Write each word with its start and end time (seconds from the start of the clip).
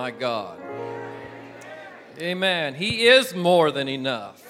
my 0.00 0.10
God. 0.10 0.58
Amen. 2.18 2.74
He 2.74 3.06
is 3.06 3.34
more 3.34 3.70
than 3.70 3.86
enough. 3.86 4.42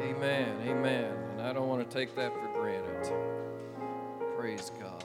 Amen. 0.00 0.56
Amen. 0.66 1.14
And 1.32 1.42
I 1.42 1.52
don't 1.52 1.68
want 1.68 1.86
to 1.86 1.94
take 1.94 2.16
that 2.16 2.32
for 2.32 2.48
granted. 2.54 3.12
Praise 4.34 4.72
God. 4.80 5.04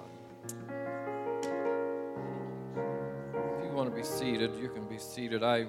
If 3.57 3.65
you 3.65 3.71
want 3.73 3.89
to 3.89 3.95
be 3.95 4.03
seated, 4.03 4.55
you 4.55 4.69
can 4.69 4.87
be 4.87 4.99
seated. 4.99 5.43
I 5.43 5.65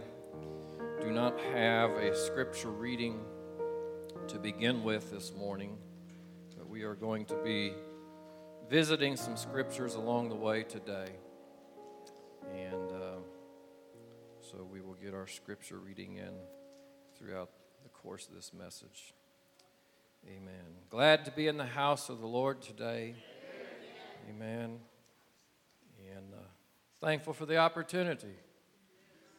do 1.01 1.11
not 1.11 1.41
have 1.53 1.91
a 1.91 2.17
scripture 2.17 2.71
reading 2.71 3.19
to 4.29 4.39
begin 4.39 4.85
with 4.85 5.11
this 5.11 5.35
morning, 5.35 5.77
but 6.57 6.69
we 6.69 6.85
are 6.85 6.95
going 6.95 7.25
to 7.25 7.35
be 7.43 7.75
visiting 8.69 9.17
some 9.17 9.37
scriptures 9.37 9.97
along 9.97 10.29
the 10.29 10.37
way 10.37 10.63
today. 10.63 11.09
And 12.55 12.93
uh, 12.93 13.17
so 14.41 14.67
we 14.71 14.81
will 14.81 14.97
get 15.03 15.15
our 15.15 15.27
scripture 15.27 15.79
reading 15.79 16.17
in 16.17 16.33
throughout 17.17 17.51
the 17.83 17.89
course 17.89 18.27
of 18.27 18.35
this 18.35 18.53
message. 18.53 19.15
Amen. 20.27 20.65
Glad 20.89 21.25
to 21.25 21.31
be 21.31 21.47
in 21.47 21.57
the 21.57 21.65
house 21.65 22.09
of 22.09 22.21
the 22.21 22.27
Lord 22.27 22.61
today. 22.61 23.15
Amen. 24.29 24.79
And 26.15 26.35
uh, 26.35 26.43
thankful 27.01 27.33
for 27.33 27.47
the 27.47 27.57
opportunity 27.57 28.35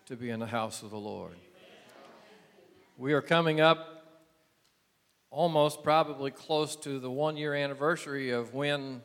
to 0.05 0.15
be 0.15 0.29
in 0.29 0.39
the 0.39 0.47
house 0.47 0.81
of 0.81 0.89
the 0.89 0.97
Lord. 0.97 1.35
We 2.97 3.13
are 3.13 3.21
coming 3.21 3.61
up 3.61 4.01
almost 5.29 5.83
probably 5.83 6.31
close 6.31 6.75
to 6.77 6.99
the 6.99 7.09
one 7.09 7.37
year 7.37 7.53
anniversary 7.53 8.31
of 8.31 8.53
when 8.53 9.01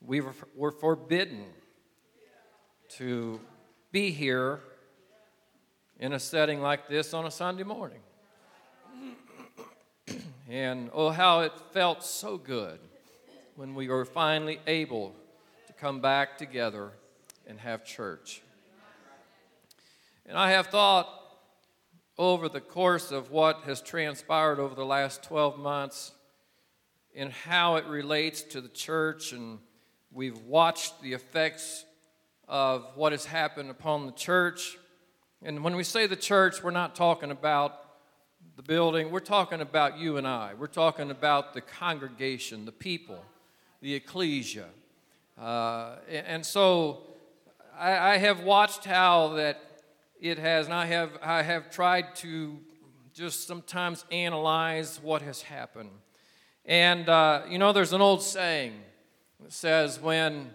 we 0.00 0.20
were, 0.20 0.34
were 0.56 0.72
forbidden 0.72 1.44
to 2.90 3.40
be 3.92 4.10
here 4.10 4.60
in 6.00 6.12
a 6.12 6.18
setting 6.18 6.60
like 6.60 6.88
this 6.88 7.14
on 7.14 7.24
a 7.24 7.30
Sunday 7.30 7.62
morning. 7.62 8.00
and 10.50 10.90
oh, 10.92 11.10
how 11.10 11.40
it 11.40 11.52
felt 11.72 12.02
so 12.02 12.36
good 12.36 12.80
when 13.54 13.74
we 13.76 13.88
were 13.88 14.04
finally 14.04 14.58
able 14.66 15.14
to 15.68 15.72
come 15.74 16.00
back 16.00 16.36
together 16.36 16.90
and 17.46 17.60
have 17.60 17.84
church. 17.84 18.42
And 20.26 20.36
I 20.36 20.50
have 20.50 20.66
thought 20.66 21.08
over 22.18 22.48
the 22.48 22.60
course 22.60 23.12
of 23.12 23.30
what 23.30 23.62
has 23.64 23.80
transpired 23.80 24.58
over 24.58 24.74
the 24.74 24.84
last 24.84 25.22
12 25.22 25.58
months 25.58 26.12
and 27.14 27.32
how 27.32 27.76
it 27.76 27.84
relates 27.86 28.42
to 28.42 28.60
the 28.60 28.68
church, 28.68 29.32
and 29.32 29.58
we've 30.12 30.38
watched 30.42 31.00
the 31.02 31.12
effects 31.12 31.84
of 32.50 32.84
what 32.96 33.12
has 33.12 33.24
happened 33.24 33.70
upon 33.70 34.06
the 34.06 34.12
church. 34.12 34.76
And 35.40 35.62
when 35.62 35.76
we 35.76 35.84
say 35.84 36.08
the 36.08 36.16
church, 36.16 36.64
we're 36.64 36.72
not 36.72 36.96
talking 36.96 37.30
about 37.30 37.76
the 38.56 38.62
building, 38.64 39.12
we're 39.12 39.20
talking 39.20 39.60
about 39.60 39.98
you 39.98 40.16
and 40.16 40.26
I. 40.26 40.54
We're 40.58 40.66
talking 40.66 41.12
about 41.12 41.54
the 41.54 41.60
congregation, 41.60 42.64
the 42.64 42.72
people, 42.72 43.24
the 43.80 43.94
ecclesia. 43.94 44.66
Uh, 45.40 45.94
and 46.10 46.44
so 46.44 47.02
I, 47.78 48.14
I 48.14 48.16
have 48.18 48.42
watched 48.42 48.84
how 48.84 49.34
that 49.34 49.62
it 50.20 50.36
has, 50.38 50.66
and 50.66 50.74
I 50.74 50.86
have, 50.86 51.10
I 51.22 51.42
have 51.42 51.70
tried 51.70 52.16
to 52.16 52.58
just 53.14 53.46
sometimes 53.46 54.04
analyze 54.10 54.98
what 55.00 55.22
has 55.22 55.42
happened. 55.42 55.90
And, 56.66 57.08
uh, 57.08 57.42
you 57.48 57.58
know, 57.58 57.72
there's 57.72 57.92
an 57.92 58.00
old 58.00 58.24
saying 58.24 58.74
that 59.40 59.52
says, 59.52 60.00
when 60.00 60.50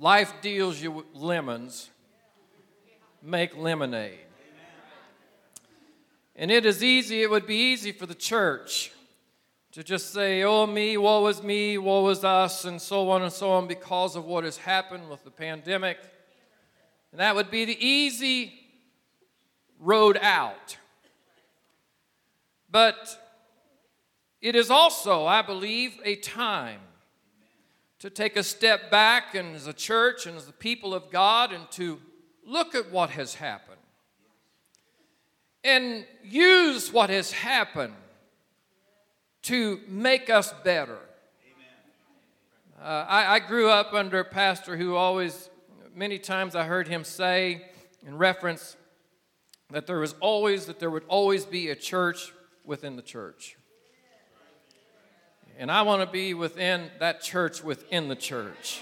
Life 0.00 0.32
deals 0.40 0.80
you 0.80 1.04
lemons, 1.12 1.90
make 3.22 3.54
lemonade. 3.54 4.18
And 6.34 6.50
it 6.50 6.64
is 6.64 6.82
easy, 6.82 7.20
it 7.22 7.28
would 7.28 7.46
be 7.46 7.72
easy 7.72 7.92
for 7.92 8.06
the 8.06 8.14
church 8.14 8.92
to 9.72 9.84
just 9.84 10.14
say, 10.14 10.42
oh, 10.42 10.66
me, 10.66 10.96
woe 10.96 11.26
is 11.26 11.42
me, 11.42 11.76
woe 11.76 12.08
is 12.08 12.24
us, 12.24 12.64
and 12.64 12.80
so 12.80 13.10
on 13.10 13.20
and 13.20 13.30
so 13.30 13.50
on 13.50 13.68
because 13.68 14.16
of 14.16 14.24
what 14.24 14.44
has 14.44 14.56
happened 14.56 15.10
with 15.10 15.22
the 15.22 15.30
pandemic. 15.30 15.98
And 17.12 17.20
that 17.20 17.34
would 17.34 17.50
be 17.50 17.66
the 17.66 17.76
easy 17.78 18.54
road 19.78 20.18
out. 20.22 20.78
But 22.70 23.18
it 24.40 24.56
is 24.56 24.70
also, 24.70 25.26
I 25.26 25.42
believe, 25.42 26.00
a 26.06 26.16
time 26.16 26.80
to 28.00 28.08
take 28.08 28.36
a 28.36 28.42
step 28.42 28.90
back 28.90 29.34
and 29.34 29.54
as 29.54 29.66
a 29.66 29.72
church 29.72 30.26
and 30.26 30.36
as 30.36 30.46
the 30.46 30.52
people 30.52 30.94
of 30.94 31.10
God 31.10 31.52
and 31.52 31.70
to 31.72 32.00
look 32.46 32.74
at 32.74 32.90
what 32.90 33.10
has 33.10 33.34
happened 33.34 33.76
and 35.62 36.06
use 36.24 36.92
what 36.92 37.10
has 37.10 37.30
happened 37.30 37.94
to 39.42 39.80
make 39.86 40.30
us 40.30 40.52
better. 40.64 40.98
Uh, 42.80 43.04
I, 43.06 43.34
I 43.34 43.38
grew 43.40 43.68
up 43.68 43.92
under 43.92 44.20
a 44.20 44.24
pastor 44.24 44.78
who 44.78 44.96
always, 44.96 45.50
many 45.94 46.18
times 46.18 46.56
I 46.56 46.64
heard 46.64 46.88
him 46.88 47.04
say 47.04 47.66
in 48.06 48.16
reference 48.16 48.76
that 49.70 49.86
there 49.86 49.98
was 49.98 50.14
always, 50.20 50.64
that 50.66 50.80
there 50.80 50.90
would 50.90 51.04
always 51.06 51.44
be 51.44 51.68
a 51.68 51.76
church 51.76 52.32
within 52.64 52.96
the 52.96 53.02
church. 53.02 53.58
And 55.60 55.70
I 55.70 55.82
want 55.82 56.00
to 56.00 56.10
be 56.10 56.32
within 56.32 56.90
that 57.00 57.20
church 57.20 57.62
within 57.62 58.08
the 58.08 58.16
church. 58.16 58.80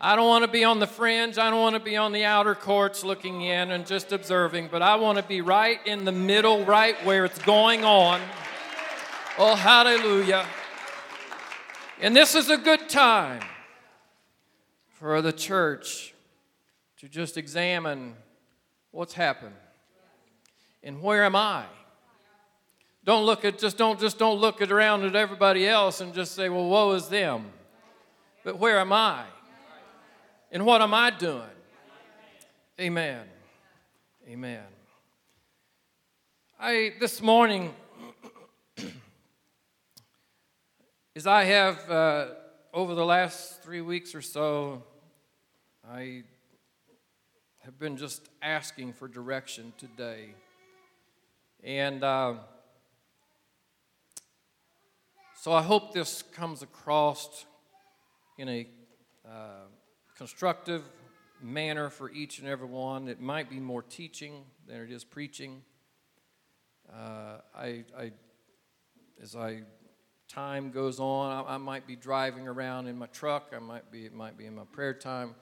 I 0.00 0.14
don't 0.14 0.28
want 0.28 0.44
to 0.44 0.48
be 0.48 0.62
on 0.62 0.78
the 0.78 0.86
fringe. 0.86 1.38
I 1.38 1.50
don't 1.50 1.58
want 1.58 1.74
to 1.74 1.80
be 1.80 1.96
on 1.96 2.12
the 2.12 2.24
outer 2.24 2.54
courts 2.54 3.02
looking 3.02 3.42
in 3.42 3.72
and 3.72 3.84
just 3.84 4.12
observing, 4.12 4.68
but 4.70 4.80
I 4.80 4.94
want 4.94 5.18
to 5.18 5.24
be 5.24 5.40
right 5.40 5.84
in 5.84 6.04
the 6.04 6.12
middle, 6.12 6.64
right 6.64 6.94
where 7.04 7.24
it's 7.24 7.40
going 7.40 7.82
on. 7.82 8.20
Oh, 9.38 9.56
hallelujah. 9.56 10.46
And 12.00 12.14
this 12.14 12.36
is 12.36 12.48
a 12.48 12.58
good 12.58 12.88
time 12.88 13.42
for 14.86 15.20
the 15.20 15.32
church 15.32 16.14
to 16.98 17.08
just 17.08 17.36
examine 17.36 18.14
what's 18.92 19.14
happened 19.14 19.56
and 20.84 21.02
where 21.02 21.24
am 21.24 21.34
I? 21.34 21.64
Don't 23.04 23.26
look 23.26 23.44
at 23.44 23.58
just 23.58 23.76
don't 23.76 23.98
just 23.98 24.16
don't 24.16 24.38
look 24.38 24.62
at 24.62 24.70
around 24.70 25.02
at 25.02 25.16
everybody 25.16 25.66
else 25.66 26.00
and 26.00 26.14
just 26.14 26.36
say, 26.36 26.48
well, 26.48 26.68
woe 26.68 26.92
is 26.92 27.08
them. 27.08 27.46
But 28.44 28.58
where 28.58 28.78
am 28.78 28.92
I? 28.92 29.24
And 30.52 30.64
what 30.64 30.80
am 30.82 30.94
I 30.94 31.10
doing? 31.10 31.42
Amen. 32.80 33.24
Amen. 34.28 34.62
I 36.60 36.92
this 37.00 37.20
morning, 37.20 37.74
as 41.16 41.26
I 41.26 41.42
have 41.42 41.90
uh, 41.90 42.26
over 42.72 42.94
the 42.94 43.04
last 43.04 43.64
three 43.64 43.80
weeks 43.80 44.14
or 44.14 44.22
so, 44.22 44.84
I 45.90 46.22
have 47.64 47.80
been 47.80 47.96
just 47.96 48.28
asking 48.40 48.92
for 48.92 49.08
direction 49.08 49.72
today, 49.76 50.34
and. 51.64 52.04
Uh, 52.04 52.34
so 55.42 55.52
I 55.52 55.60
hope 55.60 55.92
this 55.92 56.22
comes 56.22 56.62
across 56.62 57.46
in 58.38 58.48
a 58.48 58.68
uh, 59.28 59.64
constructive 60.16 60.84
manner 61.42 61.90
for 61.90 62.12
each 62.12 62.38
and 62.38 62.46
every 62.46 62.68
one. 62.68 63.08
It 63.08 63.20
might 63.20 63.50
be 63.50 63.58
more 63.58 63.82
teaching 63.82 64.44
than 64.68 64.82
it 64.82 64.92
is 64.92 65.02
preaching. 65.02 65.62
Uh, 66.88 67.38
I, 67.56 67.84
I, 67.98 68.12
as 69.20 69.34
I 69.34 69.62
time 70.28 70.70
goes 70.70 71.00
on, 71.00 71.44
I, 71.44 71.54
I, 71.54 71.56
might 71.56 71.88
be 71.88 71.96
driving 71.96 72.46
around 72.46 72.86
in 72.86 72.96
my 72.96 73.06
truck. 73.06 73.52
I 73.52 73.58
might 73.58 73.90
be 73.90 74.06
it 74.06 74.14
might 74.14 74.38
be 74.38 74.46
in 74.46 74.54
my 74.54 74.66
prayer 74.70 74.94
time, 74.94 75.34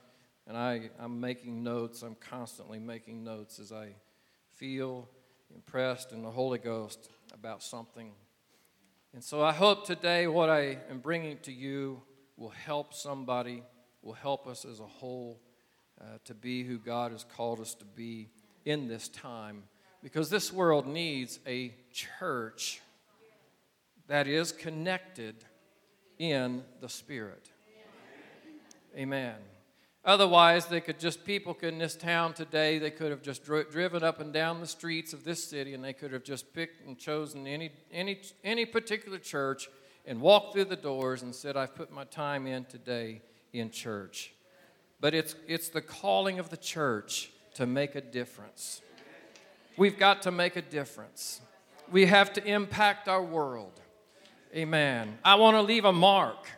and 0.47 0.57
I, 0.57 0.89
I'm 0.99 1.21
making 1.21 1.63
notes. 1.63 2.01
I'm 2.01 2.15
constantly 2.15 2.79
making 2.79 3.23
notes 3.23 3.59
as 3.59 3.71
I 3.71 3.91
feel 4.57 5.11
impressed 5.55 6.13
in 6.13 6.23
the 6.23 6.31
Holy 6.31 6.59
Ghost 6.59 7.11
about 7.35 7.63
something 7.63 8.13
and 9.13 9.25
so 9.25 9.43
I 9.43 9.53
hope 9.53 9.87
today 9.87 10.27
what 10.29 10.49
I 10.49 10.79
am 10.89 11.01
bringing 11.01 11.39
to 11.39 11.53
you 11.53 12.03
will 12.37 12.51
help 12.51 12.95
somebody, 12.95 13.63
will 14.03 14.15
help 14.15 14.47
us 14.47 14.65
as 14.65 14.79
a 14.79 14.87
whole 14.87 15.41
uh, 16.01 16.05
to 16.25 16.35
be 16.35 16.63
who 16.63 16.79
God 16.79 17.13
has 17.13 17.25
called 17.25 17.61
us 17.61 17.75
to 17.75 17.85
be 17.85 18.29
in 18.65 18.89
this 18.89 19.09
time. 19.09 19.65
Because 20.03 20.31
this 20.31 20.53
world 20.53 20.87
needs 20.87 21.41
a 21.47 21.75
church 21.93 22.81
that 24.07 24.27
is 24.27 24.53
connected 24.53 25.35
in 26.19 26.63
the 26.81 26.89
Spirit. 26.89 27.51
Amen. 28.97 29.35
Otherwise, 30.05 30.67
they 30.67 30.81
could 30.81 30.99
just, 30.99 31.25
people 31.25 31.55
in 31.61 31.79
this 31.79 31.95
town 31.95 32.33
today, 32.33 32.79
they 32.79 32.91
could 32.91 33.11
have 33.11 33.21
just 33.21 33.45
dri- 33.45 33.65
driven 33.71 34.03
up 34.03 34.19
and 34.19 34.33
down 34.33 34.59
the 34.61 34.67
streets 34.67 35.13
of 35.13 35.25
this 35.25 35.45
city 35.45 35.75
and 35.75 35.85
they 35.85 35.93
could 35.93 36.13
have 36.13 36.25
just 36.25 36.55
picked 36.55 36.87
and 36.87 36.99
chosen 36.99 37.47
any, 37.47 37.71
any, 37.93 38.19
any 38.43 38.65
particular 38.65 39.19
church 39.19 39.69
and 40.07 40.21
walked 40.21 40.55
through 40.55 40.65
the 40.65 40.77
doors 40.77 41.23
and 41.23 41.35
said, 41.35 41.55
I've 41.55 41.75
put 41.75 41.93
my 41.93 42.05
time 42.05 42.47
in 42.47 42.65
today 42.65 43.21
in 43.53 43.71
church. 43.71 44.33
but 45.01 45.15
it's, 45.15 45.35
it's 45.47 45.69
the 45.69 45.83
calling 45.83 46.39
of 46.39 46.51
the 46.51 46.57
church 46.57 47.31
to 47.55 47.67
make 47.67 47.95
a 47.95 48.01
difference. 48.01 48.81
We've 49.77 49.99
got 49.99 50.23
to 50.23 50.31
make 50.31 50.57
a 50.57 50.63
difference. 50.63 51.41
We 51.91 52.07
have 52.07 52.33
to 52.35 52.45
impact 52.45 53.09
our 53.09 53.23
world. 53.23 53.81
Amen. 54.55 55.19
I 55.25 55.37
want 55.37 55.57
to 55.57 55.63
leave 55.63 55.85
a 55.85 55.93
mark. 55.93 56.49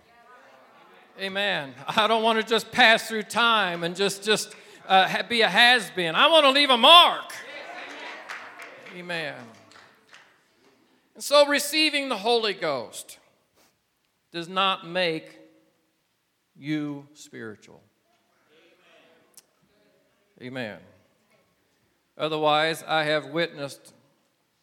Amen. 1.20 1.74
I 1.86 2.06
don't 2.06 2.22
want 2.22 2.40
to 2.40 2.46
just 2.46 2.72
pass 2.72 3.06
through 3.06 3.24
time 3.24 3.84
and 3.84 3.94
just 3.94 4.24
just 4.24 4.54
uh, 4.88 5.22
be 5.24 5.42
a 5.42 5.48
has 5.48 5.90
been. 5.90 6.14
I 6.14 6.28
want 6.28 6.44
to 6.44 6.50
leave 6.50 6.70
a 6.70 6.76
mark. 6.76 7.32
Amen. 8.96 9.34
And 11.14 11.22
so 11.22 11.46
receiving 11.46 12.08
the 12.08 12.16
Holy 12.16 12.54
Ghost 12.54 13.18
does 14.32 14.48
not 14.48 14.86
make 14.86 15.38
you 16.56 17.06
spiritual. 17.12 17.82
Amen. 20.40 20.78
Otherwise, 22.16 22.82
I 22.86 23.04
have 23.04 23.26
witnessed 23.26 23.92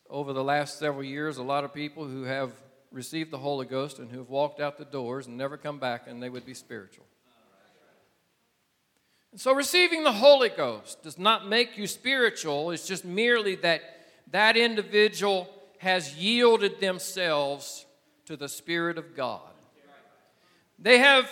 over 0.09 0.33
the 0.33 0.43
last 0.43 0.79
several 0.79 1.03
years 1.03 1.37
a 1.37 1.43
lot 1.43 1.63
of 1.63 1.73
people 1.73 2.05
who 2.05 2.23
have 2.23 2.51
received 2.91 3.31
the 3.31 3.37
Holy 3.37 3.65
Ghost 3.65 3.99
and 3.99 4.09
who 4.11 4.17
have 4.19 4.29
walked 4.29 4.59
out 4.59 4.77
the 4.77 4.85
doors 4.85 5.27
and 5.27 5.37
never 5.37 5.57
come 5.57 5.79
back 5.79 6.03
and 6.07 6.21
they 6.21 6.29
would 6.29 6.45
be 6.45 6.53
spiritual. 6.53 7.05
And 9.31 9.39
so 9.39 9.53
receiving 9.53 10.03
the 10.03 10.11
Holy 10.11 10.49
Ghost 10.49 11.03
does 11.03 11.19
not 11.19 11.47
make 11.47 11.77
you 11.77 11.85
spiritual, 11.85 12.71
it's 12.71 12.87
just 12.87 13.05
merely 13.05 13.55
that 13.57 13.81
that 14.31 14.57
individual 14.57 15.47
has 15.77 16.15
yielded 16.15 16.79
themselves 16.79 17.85
to 18.25 18.35
the 18.35 18.49
Spirit 18.49 18.97
of 18.97 19.15
God. 19.15 19.41
They 20.77 20.99
have 20.99 21.29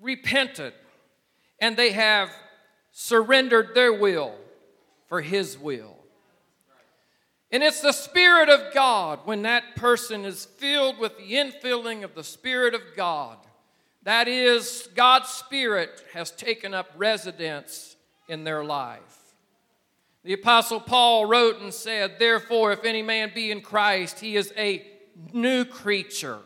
repented 0.00 0.72
and 1.60 1.76
they 1.76 1.92
have 1.92 2.30
surrendered 2.92 3.74
their 3.74 3.92
will 3.92 4.34
for 5.06 5.20
His 5.20 5.58
will. 5.58 5.97
And 7.50 7.62
it's 7.62 7.80
the 7.80 7.92
Spirit 7.92 8.48
of 8.48 8.74
God 8.74 9.20
when 9.24 9.42
that 9.42 9.74
person 9.74 10.24
is 10.24 10.44
filled 10.44 10.98
with 10.98 11.16
the 11.16 11.32
infilling 11.32 12.04
of 12.04 12.14
the 12.14 12.24
Spirit 12.24 12.74
of 12.74 12.82
God. 12.94 13.38
That 14.02 14.28
is, 14.28 14.88
God's 14.94 15.28
Spirit 15.28 16.02
has 16.12 16.30
taken 16.30 16.74
up 16.74 16.90
residence 16.96 17.96
in 18.28 18.44
their 18.44 18.64
life. 18.64 19.18
The 20.24 20.34
Apostle 20.34 20.80
Paul 20.80 21.26
wrote 21.26 21.60
and 21.60 21.72
said, 21.72 22.18
Therefore, 22.18 22.72
if 22.72 22.84
any 22.84 23.02
man 23.02 23.32
be 23.34 23.50
in 23.50 23.62
Christ, 23.62 24.20
he 24.20 24.36
is 24.36 24.52
a 24.56 24.86
new 25.32 25.64
creature. 25.64 26.38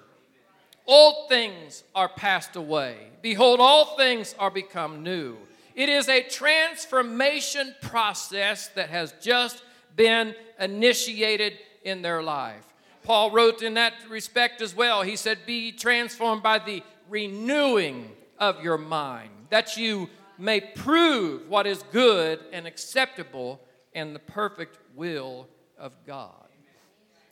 Old 0.87 1.29
things 1.29 1.83
are 1.95 2.09
passed 2.09 2.55
away. 2.57 2.97
Behold, 3.23 3.61
all 3.61 3.97
things 3.97 4.35
are 4.39 4.51
become 4.51 5.03
new. 5.03 5.37
It 5.75 5.89
is 5.89 6.09
a 6.09 6.23
transformation 6.23 7.75
process 7.81 8.69
that 8.69 8.91
has 8.91 9.15
just 9.21 9.63
been 9.97 10.35
initiated 10.59 11.55
in 11.85 12.03
their 12.03 12.23
life. 12.23 12.65
Paul 13.03 13.31
wrote 13.31 13.63
in 13.63 13.75
that 13.75 13.95
respect 14.09 14.63
as 14.63 14.75
well. 14.75 15.03
He 15.03 15.17
said, 15.17 15.39
Be 15.47 15.73
transformed 15.73 16.43
by 16.43 16.59
the 16.59 16.83
renewing 17.09 18.13
of 18.39 18.63
your 18.63 18.79
mind, 18.79 19.31
that 19.51 19.77
you 19.77 20.09
may 20.39 20.61
prove 20.61 21.49
what 21.49 21.67
is 21.67 21.83
good 21.93 22.41
and 22.53 22.67
acceptable 22.67 23.61
and 23.95 24.15
the 24.15 24.21
perfect 24.21 24.79
will 24.95 25.49
of 25.79 25.95
God. 26.07 26.47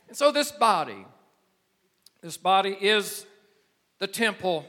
And 0.09 0.17
so, 0.17 0.33
this 0.33 0.51
body, 0.51 1.07
this 2.21 2.37
body 2.37 2.77
is 2.81 3.27
the 3.99 4.07
temple, 4.07 4.67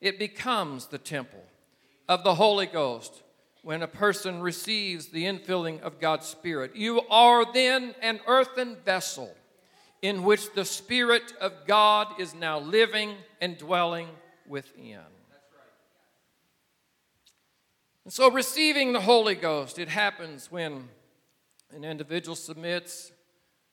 it 0.00 0.18
becomes 0.18 0.86
the 0.86 0.98
temple 0.98 1.42
of 2.08 2.24
the 2.24 2.34
Holy 2.34 2.66
Ghost 2.66 3.22
when 3.62 3.82
a 3.82 3.88
person 3.88 4.40
receives 4.40 5.06
the 5.06 5.24
infilling 5.24 5.80
of 5.82 6.00
God's 6.00 6.26
Spirit. 6.26 6.74
You 6.74 7.00
are 7.08 7.50
then 7.52 7.94
an 8.02 8.20
earthen 8.26 8.76
vessel 8.84 9.34
in 10.02 10.24
which 10.24 10.52
the 10.52 10.64
Spirit 10.64 11.32
of 11.40 11.52
God 11.66 12.08
is 12.18 12.34
now 12.34 12.58
living 12.58 13.14
and 13.40 13.56
dwelling 13.56 14.08
within. 14.48 14.98
And 18.04 18.12
so, 18.12 18.28
receiving 18.32 18.92
the 18.92 19.00
Holy 19.00 19.36
Ghost, 19.36 19.78
it 19.78 19.88
happens 19.88 20.50
when 20.50 20.88
an 21.72 21.84
individual 21.84 22.34
submits 22.34 23.12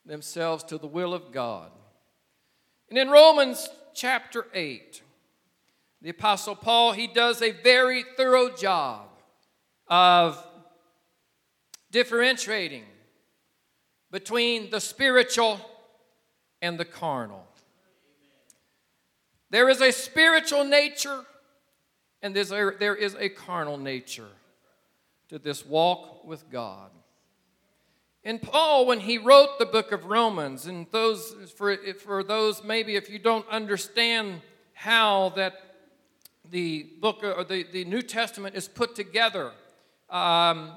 themselves 0.06 0.64
to 0.66 0.78
the 0.78 0.88
will 0.88 1.16
of 1.16 1.32
God. 1.32 1.72
And 2.90 2.98
in 3.00 3.10
Romans 3.10 3.68
chapter 3.96 4.46
8, 4.54 5.02
the 6.02 6.10
Apostle 6.10 6.56
Paul, 6.56 6.92
he 6.92 7.08
does 7.08 7.42
a 7.42 7.52
very 7.52 8.04
thorough 8.16 8.56
job 8.56 9.09
of 9.90 10.46
differentiating 11.92 12.84
between 14.12 14.70
the 14.70 14.80
spiritual 14.80 15.60
and 16.62 16.80
the 16.80 16.86
carnal. 16.86 17.46
There 19.50 19.70
is 19.70 19.82
a 19.82 19.92
spiritual 19.92 20.64
nature 20.64 21.22
and 22.22 22.36
there 22.36 22.96
is 22.96 23.16
a 23.16 23.30
carnal 23.30 23.78
nature 23.78 24.28
to 25.30 25.40
this 25.40 25.66
walk 25.66 26.26
with 26.26 26.50
God. 26.52 26.92
And 28.24 28.42
Paul, 28.42 28.86
when 28.86 29.00
he 29.00 29.18
wrote 29.18 29.58
the 29.58 29.66
book 29.66 29.92
of 29.92 30.06
Romans, 30.06 30.66
and 30.66 30.86
those 30.92 31.34
for, 31.56 31.78
for 31.94 32.24
those 32.24 32.64
maybe 32.64 32.96
if 32.96 33.10
you 33.10 33.18
don't 33.18 33.48
understand 33.48 34.42
how 34.74 35.30
that 35.36 35.54
the 36.52 36.88
book 37.00 37.24
or 37.24 37.44
the, 37.44 37.66
the 37.72 37.86
New 37.86 38.02
Testament 38.02 38.56
is 38.56 38.68
put 38.68 38.96
together, 38.96 39.52
um, 40.10 40.72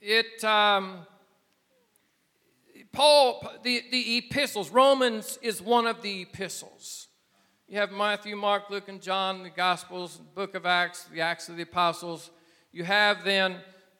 it 0.00 0.42
um, 0.44 1.06
Paul 2.92 3.42
the, 3.62 3.82
the 3.90 4.18
epistles 4.18 4.70
Romans 4.70 5.38
is 5.42 5.60
one 5.60 5.86
of 5.86 6.02
the 6.02 6.22
epistles. 6.22 7.08
You 7.68 7.78
have 7.78 7.90
Matthew, 7.90 8.36
Mark, 8.36 8.70
Luke, 8.70 8.88
and 8.88 9.02
John, 9.02 9.42
the 9.42 9.50
Gospels, 9.50 10.20
Book 10.36 10.54
of 10.54 10.66
Acts, 10.66 11.04
the 11.12 11.20
Acts 11.20 11.48
of 11.48 11.56
the 11.56 11.64
Apostles. 11.64 12.30
You 12.70 12.84
have 12.84 13.24
then 13.24 13.56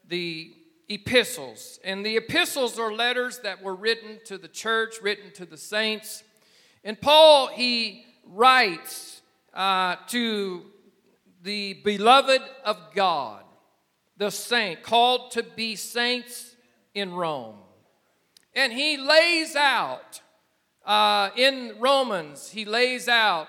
the 0.06 0.52
epistles. 0.88 1.80
And 1.82 2.06
the 2.06 2.16
epistles 2.16 2.78
are 2.78 2.92
letters 2.92 3.40
that 3.40 3.62
were 3.62 3.74
written 3.74 4.20
to 4.26 4.38
the 4.38 4.46
church, 4.46 4.96
written 5.02 5.32
to 5.32 5.44
the 5.44 5.56
saints. 5.56 6.22
And 6.84 7.00
Paul, 7.00 7.48
he 7.48 8.04
writes 8.24 9.20
uh, 9.52 9.96
to 10.08 10.62
the 11.42 11.74
beloved 11.84 12.42
of 12.64 12.76
God, 12.94 13.42
the 14.16 14.30
saint, 14.30 14.82
called 14.82 15.30
to 15.32 15.42
be 15.42 15.76
saints 15.76 16.56
in 16.94 17.12
Rome. 17.12 17.56
And 18.54 18.72
he 18.72 18.96
lays 18.96 19.54
out, 19.54 20.22
uh, 20.84 21.30
in 21.36 21.74
Romans, 21.78 22.50
he 22.50 22.64
lays 22.64 23.08
out 23.08 23.48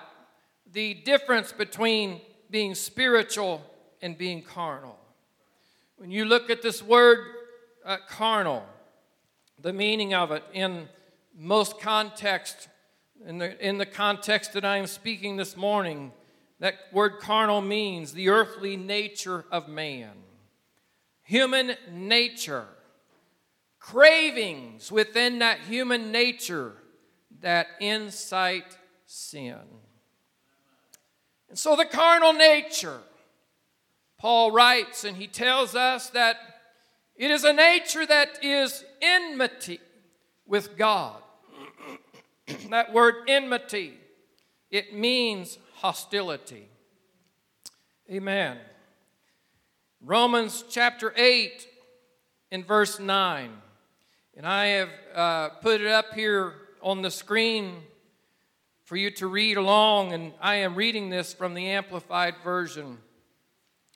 the 0.70 0.94
difference 0.94 1.52
between 1.52 2.20
being 2.50 2.74
spiritual 2.74 3.62
and 4.02 4.16
being 4.16 4.42
carnal. 4.42 4.98
When 5.96 6.10
you 6.10 6.24
look 6.24 6.50
at 6.50 6.62
this 6.62 6.82
word 6.82 7.18
uh, 7.84 7.96
carnal, 8.08 8.64
the 9.60 9.72
meaning 9.72 10.14
of 10.14 10.30
it 10.30 10.44
in 10.52 10.88
most 11.36 11.80
context, 11.80 12.68
in 13.26 13.38
the, 13.38 13.66
in 13.66 13.78
the 13.78 13.86
context 13.86 14.52
that 14.52 14.64
I 14.64 14.76
am 14.76 14.86
speaking 14.86 15.36
this 15.36 15.56
morning, 15.56 16.12
that 16.60 16.74
word 16.92 17.18
carnal 17.20 17.60
means 17.60 18.12
the 18.12 18.28
earthly 18.28 18.76
nature 18.76 19.44
of 19.50 19.68
man, 19.68 20.12
human 21.28 21.76
nature, 21.92 22.64
cravings 23.78 24.90
within 24.90 25.40
that 25.40 25.60
human 25.60 26.10
nature 26.10 26.72
that 27.42 27.66
incite 27.80 28.78
sin. 29.04 29.60
And 31.50 31.58
so 31.58 31.76
the 31.76 31.84
carnal 31.84 32.32
nature, 32.32 33.00
Paul 34.16 34.52
writes, 34.52 35.04
and 35.04 35.18
he 35.18 35.26
tells 35.26 35.74
us 35.74 36.08
that 36.10 36.36
it 37.14 37.30
is 37.30 37.44
a 37.44 37.52
nature 37.52 38.06
that 38.06 38.42
is 38.42 38.82
enmity 39.02 39.80
with 40.46 40.78
God. 40.78 41.20
that 42.70 42.94
word 42.94 43.28
enmity, 43.28 43.98
it 44.70 44.94
means 44.94 45.58
hostility. 45.74 46.70
Amen. 48.10 48.56
Romans 50.00 50.64
chapter 50.70 51.12
8 51.16 51.66
and 52.52 52.64
verse 52.64 53.00
9. 53.00 53.50
And 54.36 54.46
I 54.46 54.66
have 54.66 54.88
uh, 55.14 55.48
put 55.60 55.80
it 55.80 55.88
up 55.88 56.14
here 56.14 56.54
on 56.80 57.02
the 57.02 57.10
screen 57.10 57.82
for 58.84 58.96
you 58.96 59.10
to 59.10 59.26
read 59.26 59.56
along, 59.56 60.12
and 60.12 60.32
I 60.40 60.56
am 60.56 60.76
reading 60.76 61.10
this 61.10 61.34
from 61.34 61.54
the 61.54 61.70
Amplified 61.70 62.36
Version. 62.44 62.98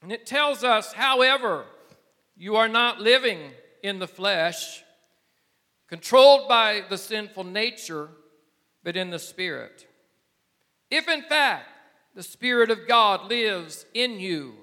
And 0.02 0.10
it 0.10 0.26
tells 0.26 0.64
us, 0.64 0.92
however, 0.92 1.64
you 2.36 2.56
are 2.56 2.68
not 2.68 3.00
living 3.00 3.52
in 3.84 4.00
the 4.00 4.08
flesh, 4.08 4.82
controlled 5.88 6.48
by 6.48 6.82
the 6.90 6.98
sinful 6.98 7.44
nature, 7.44 8.08
but 8.82 8.96
in 8.96 9.10
the 9.10 9.20
Spirit. 9.20 9.86
If 10.90 11.08
in 11.08 11.22
fact 11.22 11.68
the 12.16 12.22
Spirit 12.24 12.70
of 12.72 12.88
God 12.88 13.26
lives 13.26 13.86
in 13.94 14.18
you, 14.18 14.54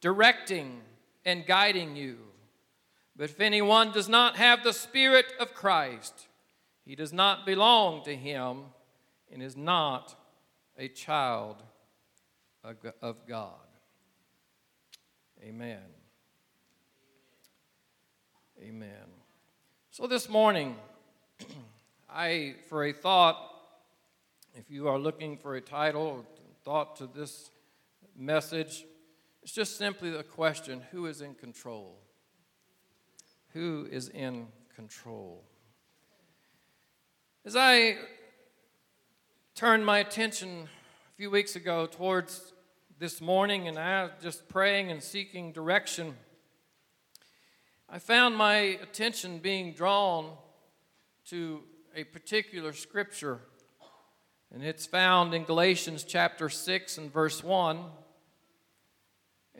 directing 0.00 0.80
and 1.24 1.46
guiding 1.46 1.96
you. 1.96 2.18
But 3.16 3.24
if 3.30 3.40
anyone 3.40 3.92
does 3.92 4.08
not 4.08 4.36
have 4.36 4.62
the 4.62 4.72
Spirit 4.72 5.26
of 5.38 5.54
Christ, 5.54 6.28
he 6.84 6.94
does 6.94 7.12
not 7.12 7.44
belong 7.44 8.02
to 8.04 8.16
him 8.16 8.64
and 9.30 9.42
is 9.42 9.56
not 9.56 10.14
a 10.78 10.88
child 10.88 11.62
of 12.64 13.26
God. 13.26 13.54
Amen. 15.42 15.78
Amen. 18.62 18.88
So 19.90 20.06
this 20.06 20.28
morning, 20.28 20.76
I, 22.10 22.54
for 22.68 22.84
a 22.84 22.92
thought, 22.92 23.38
if 24.54 24.70
you 24.70 24.88
are 24.88 24.98
looking 24.98 25.36
for 25.36 25.56
a 25.56 25.60
title, 25.60 26.26
thought 26.64 26.96
to 26.96 27.06
this 27.06 27.50
message, 28.16 28.84
it's 29.42 29.52
just 29.52 29.78
simply 29.78 30.10
the 30.10 30.22
question 30.22 30.82
who 30.90 31.06
is 31.06 31.20
in 31.20 31.34
control? 31.34 31.98
Who 33.54 33.88
is 33.90 34.08
in 34.08 34.48
control? 34.74 35.44
As 37.44 37.56
I 37.56 37.96
turned 39.54 39.84
my 39.84 39.98
attention 39.98 40.68
a 41.12 41.16
few 41.16 41.30
weeks 41.30 41.56
ago 41.56 41.86
towards 41.86 42.52
this 42.98 43.20
morning 43.20 43.66
and 43.66 43.78
I 43.78 44.04
was 44.04 44.12
just 44.22 44.48
praying 44.48 44.90
and 44.90 45.02
seeking 45.02 45.52
direction, 45.52 46.14
I 47.88 47.98
found 47.98 48.36
my 48.36 48.56
attention 48.82 49.38
being 49.38 49.72
drawn 49.72 50.36
to 51.26 51.62
a 51.96 52.04
particular 52.04 52.72
scripture, 52.72 53.40
and 54.52 54.62
it's 54.62 54.86
found 54.86 55.34
in 55.34 55.44
Galatians 55.44 56.04
chapter 56.04 56.48
6 56.48 56.98
and 56.98 57.12
verse 57.12 57.42
1. 57.42 57.84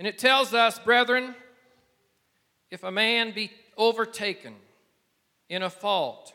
And 0.00 0.06
it 0.06 0.16
tells 0.16 0.54
us, 0.54 0.78
brethren, 0.78 1.34
if 2.70 2.84
a 2.84 2.90
man 2.90 3.34
be 3.34 3.50
overtaken 3.76 4.54
in 5.50 5.62
a 5.62 5.68
fault, 5.68 6.32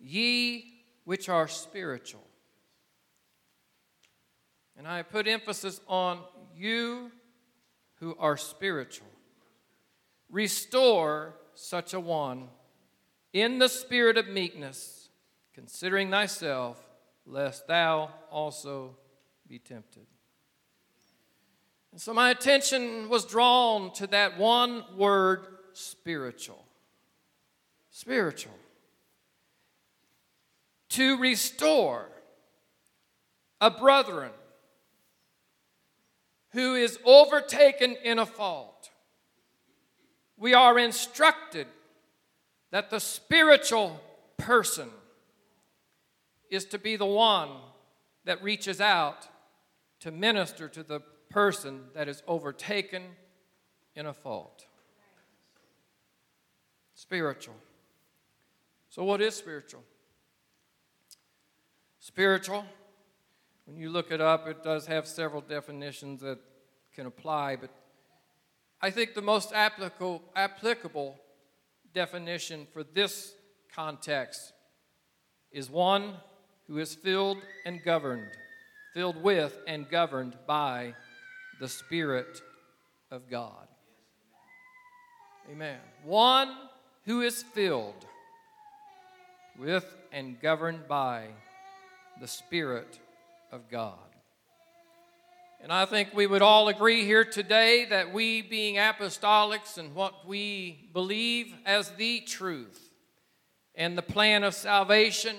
ye 0.00 0.82
which 1.04 1.28
are 1.28 1.46
spiritual. 1.46 2.26
And 4.76 4.88
I 4.88 5.02
put 5.02 5.28
emphasis 5.28 5.80
on 5.86 6.18
you 6.56 7.12
who 8.00 8.16
are 8.18 8.36
spiritual. 8.36 9.06
Restore 10.28 11.34
such 11.54 11.94
a 11.94 12.00
one 12.00 12.48
in 13.32 13.60
the 13.60 13.68
spirit 13.68 14.18
of 14.18 14.26
meekness, 14.26 15.10
considering 15.54 16.10
thyself, 16.10 16.84
lest 17.24 17.68
thou 17.68 18.10
also 18.32 18.96
be 19.46 19.60
tempted. 19.60 20.06
And 21.92 22.00
so 22.00 22.14
my 22.14 22.30
attention 22.30 23.08
was 23.10 23.26
drawn 23.26 23.92
to 23.94 24.06
that 24.08 24.38
one 24.38 24.82
word, 24.96 25.46
spiritual. 25.74 26.64
Spiritual. 27.90 28.54
To 30.90 31.18
restore 31.18 32.08
a 33.60 33.70
brethren 33.70 34.32
who 36.52 36.74
is 36.74 36.98
overtaken 37.04 37.96
in 38.02 38.18
a 38.18 38.26
fault. 38.26 38.90
We 40.36 40.54
are 40.54 40.78
instructed 40.78 41.66
that 42.70 42.90
the 42.90 43.00
spiritual 43.00 44.00
person 44.38 44.88
is 46.50 46.64
to 46.66 46.78
be 46.78 46.96
the 46.96 47.06
one 47.06 47.50
that 48.24 48.42
reaches 48.42 48.80
out 48.80 49.28
to 50.00 50.10
minister 50.10 50.68
to 50.68 50.82
the 50.82 51.00
person 51.32 51.80
that 51.94 52.08
is 52.08 52.22
overtaken 52.28 53.02
in 53.94 54.06
a 54.06 54.12
fault. 54.12 54.66
Spiritual. 56.94 57.54
So, 58.90 59.04
what 59.04 59.20
is 59.20 59.34
spiritual? 59.34 59.82
Spiritual, 62.00 62.64
when 63.64 63.76
you 63.76 63.90
look 63.90 64.10
it 64.10 64.20
up, 64.20 64.46
it 64.46 64.62
does 64.62 64.86
have 64.86 65.06
several 65.06 65.40
definitions 65.40 66.20
that 66.20 66.38
can 66.94 67.06
apply, 67.06 67.56
but 67.56 67.70
I 68.80 68.90
think 68.90 69.14
the 69.14 69.22
most 69.22 69.52
applicable, 69.54 70.22
applicable 70.34 71.16
definition 71.94 72.66
for 72.72 72.82
this 72.82 73.34
context 73.74 74.52
is 75.52 75.70
one 75.70 76.14
who 76.66 76.78
is 76.78 76.94
filled 76.94 77.38
and 77.64 77.82
governed, 77.82 78.28
filled 78.92 79.22
with 79.22 79.56
and 79.66 79.88
governed 79.88 80.36
by 80.46 80.94
the 81.62 81.68
Spirit 81.68 82.42
of 83.12 83.30
God. 83.30 83.68
Amen. 85.48 85.78
One 86.02 86.52
who 87.04 87.20
is 87.20 87.44
filled 87.54 88.04
with 89.56 89.86
and 90.10 90.40
governed 90.40 90.88
by 90.88 91.26
the 92.20 92.26
Spirit 92.26 92.98
of 93.52 93.70
God. 93.70 93.94
And 95.60 95.72
I 95.72 95.84
think 95.84 96.08
we 96.12 96.26
would 96.26 96.42
all 96.42 96.66
agree 96.66 97.04
here 97.04 97.24
today 97.24 97.84
that 97.90 98.12
we, 98.12 98.42
being 98.42 98.74
apostolics 98.74 99.78
and 99.78 99.94
what 99.94 100.26
we 100.26 100.90
believe 100.92 101.54
as 101.64 101.90
the 101.90 102.22
truth 102.22 102.90
and 103.76 103.96
the 103.96 104.02
plan 104.02 104.42
of 104.42 104.54
salvation, 104.54 105.36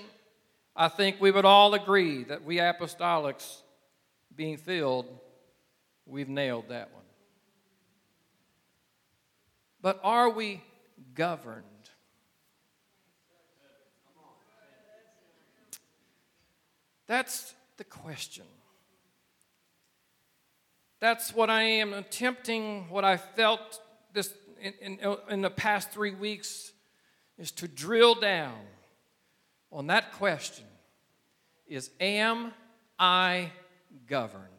I 0.74 0.88
think 0.88 1.20
we 1.20 1.30
would 1.30 1.44
all 1.44 1.74
agree 1.74 2.24
that 2.24 2.46
we 2.46 2.56
apostolics, 2.56 3.60
being 4.34 4.56
filled, 4.56 5.20
we've 6.06 6.28
nailed 6.28 6.68
that 6.68 6.92
one. 6.92 7.02
But 9.80 10.00
are 10.02 10.30
we 10.30 10.62
governed? 11.14 11.64
That's 17.06 17.54
the 17.76 17.84
question. 17.84 18.44
That's 21.00 21.34
what 21.34 21.50
I 21.50 21.62
am 21.62 21.92
attempting, 21.92 22.88
what 22.88 23.04
I 23.04 23.18
felt 23.18 23.80
this 24.14 24.32
in, 24.60 24.98
in, 24.98 25.16
in 25.28 25.42
the 25.42 25.50
past 25.50 25.90
three 25.90 26.14
weeks 26.14 26.72
is 27.36 27.50
to 27.52 27.68
drill 27.68 28.14
down 28.14 28.58
on 29.70 29.88
that 29.88 30.12
question 30.12 30.64
is 31.66 31.90
am 32.00 32.52
I 32.98 33.50
governed 34.06 34.53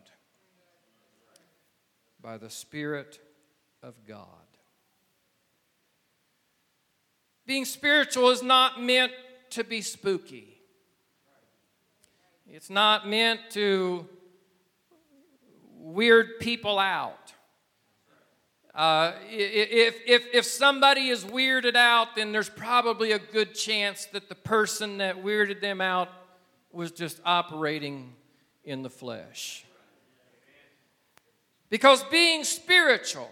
by 2.25 2.39
the 2.39 2.49
Spirit 2.49 3.19
of 3.83 3.93
God? 4.07 4.25
Being 7.45 7.65
spiritual 7.65 8.31
is 8.31 8.41
not 8.41 8.81
meant 8.81 9.11
to 9.51 9.63
be 9.63 9.81
spooky. 9.81 10.57
It's 12.49 12.71
not 12.71 13.07
meant 13.07 13.41
to 13.51 14.07
weird 15.77 16.39
people 16.39 16.79
out. 16.79 17.31
Uh, 18.73 19.11
if, 19.29 19.95
if, 20.07 20.25
if 20.33 20.45
somebody 20.45 21.09
is 21.09 21.23
weirded 21.23 21.75
out, 21.75 22.15
then 22.15 22.31
there's 22.31 22.49
probably 22.49 23.11
a 23.11 23.19
good 23.19 23.53
chance 23.53 24.05
that 24.07 24.29
the 24.29 24.35
person 24.35 24.97
that 24.97 25.23
weirded 25.23 25.61
them 25.61 25.79
out 25.79 26.09
was 26.71 26.91
just 26.91 27.21
operating 27.23 28.13
in 28.63 28.81
the 28.81 28.89
flesh. 28.89 29.64
Because 31.69 32.03
being 32.03 32.43
spiritual, 32.43 33.31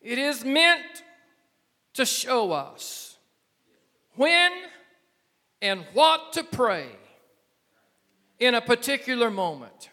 it 0.00 0.18
is 0.18 0.44
meant 0.44 1.02
to 1.94 2.04
show 2.04 2.52
us 2.52 3.16
when 4.16 4.52
and 5.62 5.84
what 5.92 6.32
to 6.34 6.44
pray 6.44 6.86
in 8.38 8.54
a 8.54 8.60
particular 8.60 9.30
moment. 9.30 9.90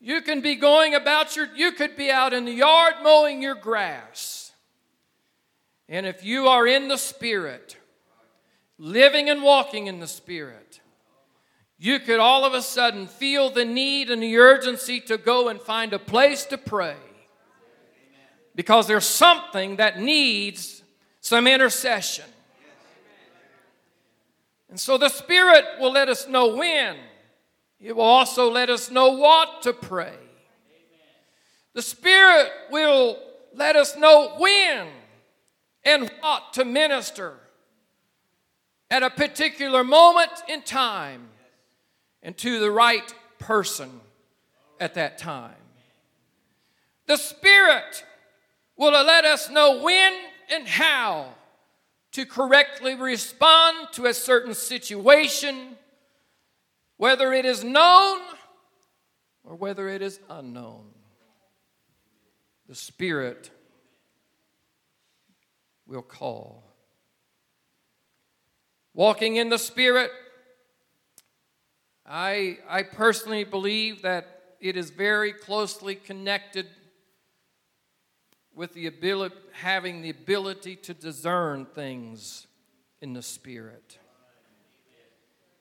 You 0.00 0.20
can 0.20 0.40
be 0.40 0.56
going 0.56 0.94
about 0.94 1.36
your, 1.36 1.48
you 1.54 1.72
could 1.72 1.96
be 1.96 2.10
out 2.10 2.32
in 2.32 2.44
the 2.44 2.52
yard 2.52 2.94
mowing 3.02 3.40
your 3.40 3.54
grass. 3.54 4.52
And 5.88 6.04
if 6.04 6.24
you 6.24 6.48
are 6.48 6.66
in 6.66 6.88
the 6.88 6.98
Spirit, 6.98 7.76
living 8.76 9.30
and 9.30 9.42
walking 9.42 9.86
in 9.86 10.00
the 10.00 10.06
Spirit, 10.06 10.80
you 11.78 11.98
could 11.98 12.20
all 12.20 12.44
of 12.44 12.54
a 12.54 12.62
sudden 12.62 13.06
feel 13.06 13.50
the 13.50 13.64
need 13.64 14.10
and 14.10 14.22
the 14.22 14.36
urgency 14.36 15.00
to 15.00 15.18
go 15.18 15.48
and 15.48 15.60
find 15.60 15.92
a 15.92 15.98
place 15.98 16.44
to 16.46 16.58
pray. 16.58 16.96
Because 18.54 18.86
there's 18.86 19.06
something 19.06 19.76
that 19.76 19.98
needs 19.98 20.82
some 21.20 21.46
intercession. 21.46 22.26
And 24.70 24.78
so 24.78 24.96
the 24.96 25.08
Spirit 25.08 25.64
will 25.80 25.92
let 25.92 26.08
us 26.08 26.28
know 26.28 26.56
when. 26.56 26.96
It 27.80 27.96
will 27.96 28.02
also 28.02 28.50
let 28.50 28.70
us 28.70 28.90
know 28.90 29.10
what 29.10 29.62
to 29.62 29.72
pray. 29.72 30.16
The 31.74 31.82
Spirit 31.82 32.50
will 32.70 33.18
let 33.52 33.76
us 33.76 33.96
know 33.96 34.34
when 34.38 34.86
and 35.84 36.10
what 36.20 36.52
to 36.54 36.64
minister 36.64 37.34
at 38.90 39.02
a 39.02 39.10
particular 39.10 39.82
moment 39.84 40.30
in 40.48 40.62
time 40.62 41.28
and 42.24 42.36
to 42.38 42.58
the 42.58 42.70
right 42.70 43.14
person 43.38 44.00
at 44.80 44.94
that 44.94 45.18
time. 45.18 45.54
The 47.06 47.18
Spirit 47.18 48.04
will 48.76 48.90
let 48.90 49.24
us 49.24 49.50
know 49.50 49.82
when 49.82 50.12
and 50.50 50.66
how 50.66 51.34
to 52.12 52.24
correctly 52.24 52.94
respond 52.94 53.88
to 53.92 54.06
a 54.06 54.14
certain 54.14 54.54
situation, 54.54 55.76
whether 56.96 57.32
it 57.32 57.44
is 57.44 57.62
known 57.62 58.20
or 59.44 59.54
whether 59.56 59.88
it 59.88 60.00
is 60.00 60.18
unknown. 60.30 60.86
The 62.68 62.74
Spirit 62.74 63.50
will 65.86 66.02
call. 66.02 66.64
Walking 68.94 69.36
in 69.36 69.50
the 69.50 69.58
Spirit, 69.58 70.10
I, 72.06 72.58
I 72.68 72.82
personally 72.82 73.44
believe 73.44 74.02
that 74.02 74.56
it 74.60 74.76
is 74.76 74.90
very 74.90 75.32
closely 75.32 75.94
connected 75.94 76.66
with 78.54 78.72
the 78.74 78.86
ability, 78.86 79.34
having 79.52 80.02
the 80.02 80.10
ability 80.10 80.76
to 80.76 80.94
discern 80.94 81.66
things 81.66 82.46
in 83.00 83.12
the 83.12 83.22
Spirit. 83.22 83.98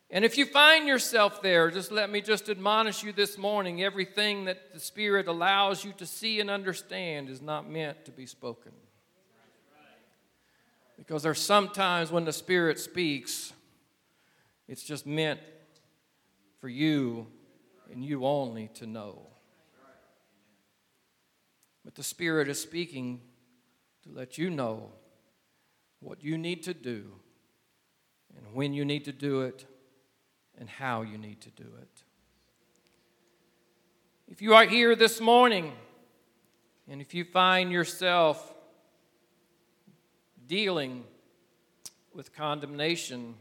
And 0.10 0.24
if 0.24 0.38
you 0.38 0.46
find 0.46 0.88
yourself 0.88 1.42
there, 1.42 1.72
just 1.72 1.92
let 1.92 2.10
me 2.10 2.22
just 2.22 2.48
admonish 2.48 3.04
you 3.04 3.12
this 3.12 3.36
morning 3.38 3.82
everything 3.82 4.46
that 4.46 4.72
the 4.72 4.80
Spirit 4.80 5.28
allows 5.28 5.84
you 5.84 5.92
to 5.94 6.06
see 6.06 6.40
and 6.40 6.52
understand 6.52 7.30
is 7.30 7.42
not 7.42 7.68
meant 7.68 8.06
to 8.06 8.12
be 8.12 8.28
spoken. 8.28 8.74
Because 10.98 11.24
there's 11.24 11.42
sometimes 11.42 12.12
when 12.12 12.26
the 12.26 12.32
Spirit 12.32 12.80
speaks, 12.80 13.54
it's 14.68 14.84
just 14.84 15.08
meant 15.08 15.40
for 16.64 16.70
you 16.70 17.28
and 17.92 18.06
you 18.06 18.26
only 18.26 18.70
to 18.70 18.88
know. 18.88 19.28
But 21.84 21.96
the 21.96 22.04
Spirit 22.04 22.48
is 22.48 22.58
speaking 22.58 23.20
to 24.04 24.10
let 24.10 24.38
you 24.38 24.50
know 24.50 24.94
what 26.00 26.24
you 26.24 26.38
need 26.38 26.64
to 26.64 26.74
do 26.74 27.12
and 28.38 28.56
when 28.56 28.74
you 28.74 28.86
need 28.86 29.04
to 29.04 29.12
do 29.12 29.42
it 29.42 29.66
and 30.58 30.70
how 30.70 31.02
you 31.02 31.18
need 31.18 31.42
to 31.42 31.50
do 31.50 31.68
it. 31.82 32.04
If 34.30 34.42
you 34.42 34.54
are 34.54 34.66
here 34.66 34.96
this 34.96 35.20
morning 35.20 35.74
and 36.90 37.02
if 37.02 37.14
you 37.14 37.26
find 37.26 37.74
yourself 37.74 38.54
dealing 40.48 41.04
with 42.14 42.34
condemnation, 42.34 43.36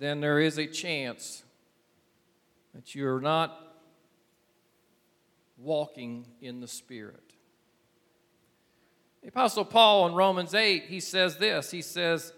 then 0.00 0.20
there 0.20 0.40
is 0.40 0.58
a 0.58 0.66
chance 0.66 1.44
that 2.74 2.94
you're 2.94 3.20
not 3.20 3.76
walking 5.58 6.26
in 6.40 6.60
the 6.60 6.66
Spirit. 6.66 7.34
The 9.22 9.28
Apostle 9.28 9.66
Paul 9.66 10.06
in 10.08 10.14
Romans 10.14 10.54
8, 10.54 10.84
he 10.84 11.00
says 11.00 11.36
this 11.36 11.70
He 11.70 11.82
says, 11.82 12.32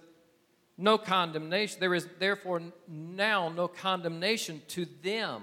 No 0.77 0.99
condemnation, 0.99 1.79
there 1.79 1.95
is 1.95 2.09
therefore 2.19 2.61
now 2.89 3.49
no 3.49 3.69
condemnation 3.69 4.61
to 4.69 4.85
them 5.03 5.43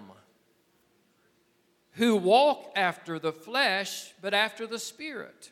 who 1.92 2.18
walk 2.18 2.74
after 2.76 3.18
the 3.18 3.32
flesh, 3.32 4.14
but 4.22 4.34
after 4.34 4.68
the 4.68 4.80
Spirit. 4.80 5.52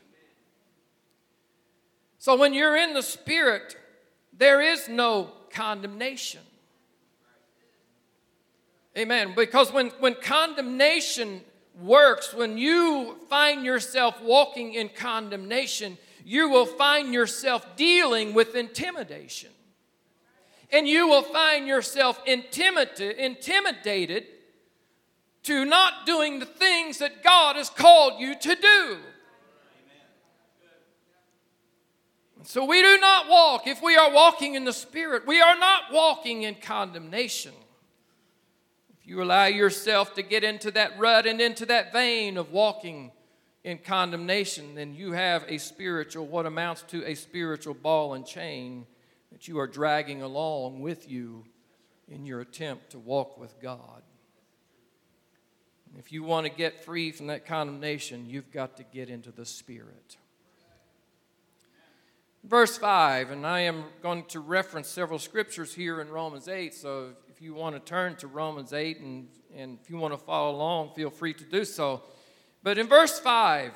So 2.20 2.36
when 2.36 2.54
you're 2.54 2.76
in 2.76 2.94
the 2.94 3.02
Spirit, 3.02 3.78
there 4.34 4.60
is 4.60 4.90
no 4.90 5.32
condemnation. 5.50 6.42
Amen. 8.98 9.34
Because 9.36 9.72
when, 9.72 9.90
when 10.00 10.16
condemnation 10.16 11.42
works, 11.80 12.34
when 12.34 12.58
you 12.58 13.16
find 13.30 13.64
yourself 13.64 14.20
walking 14.24 14.74
in 14.74 14.90
condemnation, 14.90 16.00
you 16.26 16.50
will 16.50 16.66
find 16.66 17.14
yourself 17.14 17.76
dealing 17.76 18.34
with 18.34 18.56
intimidation. 18.56 19.52
And 20.72 20.88
you 20.88 21.08
will 21.08 21.22
find 21.22 21.68
yourself 21.68 22.20
intimidated, 22.26 23.18
intimidated 23.18 24.26
to 25.44 25.64
not 25.64 26.06
doing 26.08 26.40
the 26.40 26.46
things 26.46 26.98
that 26.98 27.24
God 27.24 27.56
has 27.56 27.70
called 27.70 28.20
you 28.20 28.36
to 28.36 28.56
do. 28.56 28.98
So 32.44 32.66
we 32.66 32.82
do 32.82 32.98
not 32.98 33.30
walk, 33.30 33.68
if 33.68 33.82
we 33.84 33.96
are 33.96 34.12
walking 34.12 34.56
in 34.56 34.64
the 34.64 34.74
Spirit, 34.74 35.28
we 35.28 35.40
are 35.40 35.58
not 35.58 35.92
walking 35.92 36.44
in 36.44 36.56
condemnation 36.56 37.52
you 39.08 39.24
allow 39.24 39.46
yourself 39.46 40.14
to 40.16 40.22
get 40.22 40.44
into 40.44 40.70
that 40.72 41.00
rut 41.00 41.26
and 41.26 41.40
into 41.40 41.66
that 41.66 41.94
vein 41.94 42.36
of 42.36 42.52
walking 42.52 43.14
in 43.64 43.78
condemnation, 43.78 44.76
then 44.76 44.94
you 44.94 45.14
have 45.14 45.46
a 45.48 45.58
spiritual, 45.60 46.28
what 46.28 46.46
amounts 46.46 46.82
to 46.84 47.06
a 47.06 47.16
spiritual 47.16 47.74
ball 47.74 48.16
and 48.16 48.26
chain 48.26 48.86
that 49.32 49.48
you 49.48 49.60
are 49.60 49.68
dragging 49.68 50.22
along 50.22 50.82
with 50.82 51.10
you 51.10 51.46
in 52.10 52.26
your 52.26 52.42
attempt 52.42 52.90
to 52.92 53.00
walk 53.00 53.40
with 53.40 53.62
God. 53.62 54.02
If 55.98 56.12
you 56.12 56.24
want 56.24 56.46
to 56.46 56.52
get 56.52 56.84
free 56.84 57.12
from 57.12 57.28
that 57.28 57.46
condemnation, 57.46 58.26
you've 58.28 58.52
got 58.52 58.76
to 58.76 58.84
get 58.84 59.10
into 59.10 59.32
the 59.32 59.46
Spirit. 59.46 60.18
Verse 62.44 62.78
5, 62.78 63.32
and 63.32 63.48
I 63.48 63.62
am 63.62 63.86
going 64.04 64.26
to 64.26 64.42
reference 64.42 64.90
several 64.90 65.18
scriptures 65.18 65.74
here 65.74 66.02
in 66.02 66.10
Romans 66.10 66.50
8, 66.50 66.74
so 66.74 67.14
if 67.38 67.44
you 67.44 67.54
want 67.54 67.76
to 67.76 67.80
turn 67.80 68.16
to 68.16 68.26
Romans 68.26 68.74
8 68.74 69.00
and, 69.00 69.28
and 69.56 69.78
if 69.80 69.92
you 69.92 69.98
want 69.98 70.12
to 70.12 70.18
follow 70.18 70.56
along, 70.56 70.90
feel 70.96 71.12
free 71.12 71.36
to 71.36 71.44
do 71.44 71.66
so. 71.66 72.02
But 72.64 72.80
in 72.80 72.88
verse 72.88 73.20
5, 73.20 73.74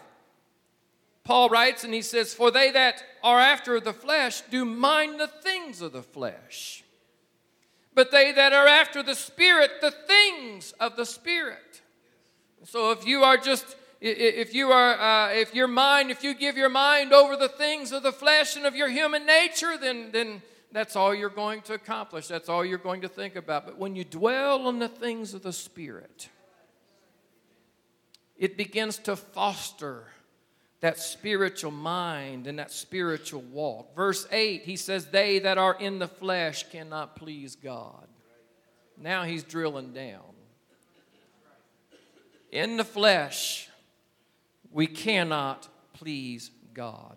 Paul 1.24 1.50
writes 1.50 1.84
and 1.84 1.94
he 1.94 2.02
says, 2.02 2.34
For 2.34 2.50
they 2.50 2.72
that 2.72 3.04
are 3.22 3.40
after 3.40 3.80
the 3.80 3.94
flesh 3.94 4.42
do 4.50 4.66
mind 4.66 5.20
the 5.20 5.28
things 5.28 5.80
of 5.80 5.92
the 5.92 6.02
flesh, 6.02 6.84
but 7.94 8.10
they 8.10 8.32
that 8.32 8.52
are 8.52 8.66
after 8.66 9.04
the 9.04 9.14
Spirit, 9.14 9.70
the 9.80 9.92
things 9.92 10.72
of 10.80 10.96
the 10.96 11.06
Spirit. 11.06 11.84
So 12.64 12.90
if 12.90 13.06
you 13.06 13.22
are 13.22 13.38
just 13.38 13.76
if 14.00 14.56
you 14.56 14.72
are 14.72 15.00
uh, 15.00 15.34
if 15.34 15.54
your 15.54 15.68
mind 15.68 16.10
if 16.10 16.24
you 16.24 16.34
give 16.34 16.58
your 16.58 16.70
mind 16.70 17.14
over 17.14 17.36
the 17.36 17.48
things 17.48 17.92
of 17.92 18.02
the 18.02 18.12
flesh 18.12 18.56
and 18.56 18.66
of 18.66 18.76
your 18.76 18.90
human 18.90 19.28
nature 19.28 19.78
then 19.80 20.10
then 20.12 20.42
that's 20.72 20.96
all 20.96 21.14
you're 21.14 21.30
going 21.30 21.62
to 21.64 21.74
accomplish. 21.74 22.28
That's 22.28 22.50
all 22.50 22.64
you're 22.64 22.78
going 22.78 23.02
to 23.02 23.10
think 23.10 23.36
about. 23.36 23.66
But 23.66 23.78
when 23.78 23.96
you 23.96 24.04
dwell 24.04 24.68
on 24.68 24.80
the 24.80 24.88
things 24.88 25.34
of 25.34 25.44
the 25.44 25.54
Spirit, 25.54 26.30
it 28.38 28.58
begins 28.58 28.98
to 29.00 29.16
foster 29.16 30.06
that 30.80 30.98
spiritual 30.98 31.72
mind 31.72 32.48
and 32.48 32.58
that 32.58 32.72
spiritual 32.72 33.42
walk. 33.42 33.96
Verse 33.96 34.28
8, 34.32 34.64
he 34.64 34.76
says, 34.76 35.08
They 35.08 35.40
that 35.40 35.58
are 35.58 35.76
in 35.76 36.00
the 36.00 36.08
flesh 36.08 36.70
cannot 36.72 37.16
please 37.16 37.56
God. 37.56 38.08
Now 38.98 39.24
he's 39.24 39.44
drilling 39.44 39.94
down. 39.94 40.22
In 42.52 42.78
the 42.78 42.84
flesh, 42.84 43.70
we 44.72 44.88
cannot 44.88 45.68
please 45.94 46.52
God 46.74 47.16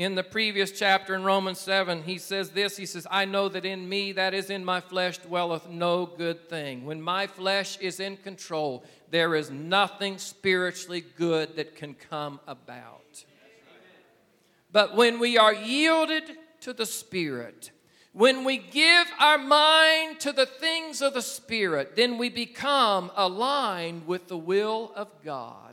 in 0.00 0.14
the 0.14 0.22
previous 0.22 0.72
chapter 0.72 1.14
in 1.14 1.24
Romans 1.24 1.58
7, 1.58 2.04
he 2.04 2.16
says 2.16 2.52
this 2.52 2.74
He 2.78 2.86
says, 2.86 3.06
I 3.10 3.26
know 3.26 3.50
that 3.50 3.66
in 3.66 3.86
me, 3.86 4.12
that 4.12 4.32
is 4.32 4.48
in 4.48 4.64
my 4.64 4.80
flesh, 4.80 5.18
dwelleth 5.18 5.68
no 5.68 6.06
good 6.06 6.48
thing. 6.48 6.86
When 6.86 7.02
my 7.02 7.26
flesh 7.26 7.76
is 7.80 8.00
in 8.00 8.16
control, 8.16 8.82
there 9.10 9.34
is 9.34 9.50
nothing 9.50 10.16
spiritually 10.16 11.04
good 11.18 11.54
that 11.56 11.76
can 11.76 11.92
come 11.92 12.40
about. 12.48 13.26
But 14.72 14.96
when 14.96 15.18
we 15.18 15.36
are 15.36 15.52
yielded 15.52 16.24
to 16.62 16.72
the 16.72 16.86
Spirit, 16.86 17.70
when 18.14 18.42
we 18.44 18.56
give 18.56 19.06
our 19.18 19.36
mind 19.36 20.18
to 20.20 20.32
the 20.32 20.46
things 20.46 21.02
of 21.02 21.12
the 21.12 21.20
Spirit, 21.20 21.94
then 21.94 22.16
we 22.16 22.30
become 22.30 23.10
aligned 23.16 24.06
with 24.06 24.28
the 24.28 24.38
will 24.38 24.92
of 24.96 25.08
God 25.22 25.69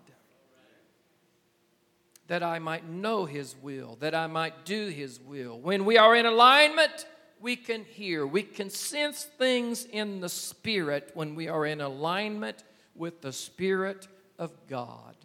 that 2.28 2.44
I 2.44 2.60
might 2.60 2.88
know 2.88 3.26
His 3.26 3.56
will, 3.62 3.98
that 4.00 4.14
I 4.14 4.28
might 4.28 4.66
do 4.66 4.88
His 4.88 5.20
will. 5.20 5.60
When 5.60 5.86
we 5.86 5.98
are 5.98 6.16
in 6.16 6.26
alignment, 6.26 7.06
we 7.40 7.56
can 7.56 7.84
hear, 7.86 8.26
we 8.26 8.44
can 8.44 8.70
sense 8.70 9.24
things 9.24 9.86
in 9.86 10.20
the 10.20 10.30
Spirit 10.30 11.12
when 11.14 11.36
we 11.36 11.48
are 11.48 11.66
in 11.66 11.82
alignment 11.82 12.64
with 12.96 13.22
the 13.22 13.32
Spirit 13.32 14.08
of 14.38 14.52
God. 14.68 15.16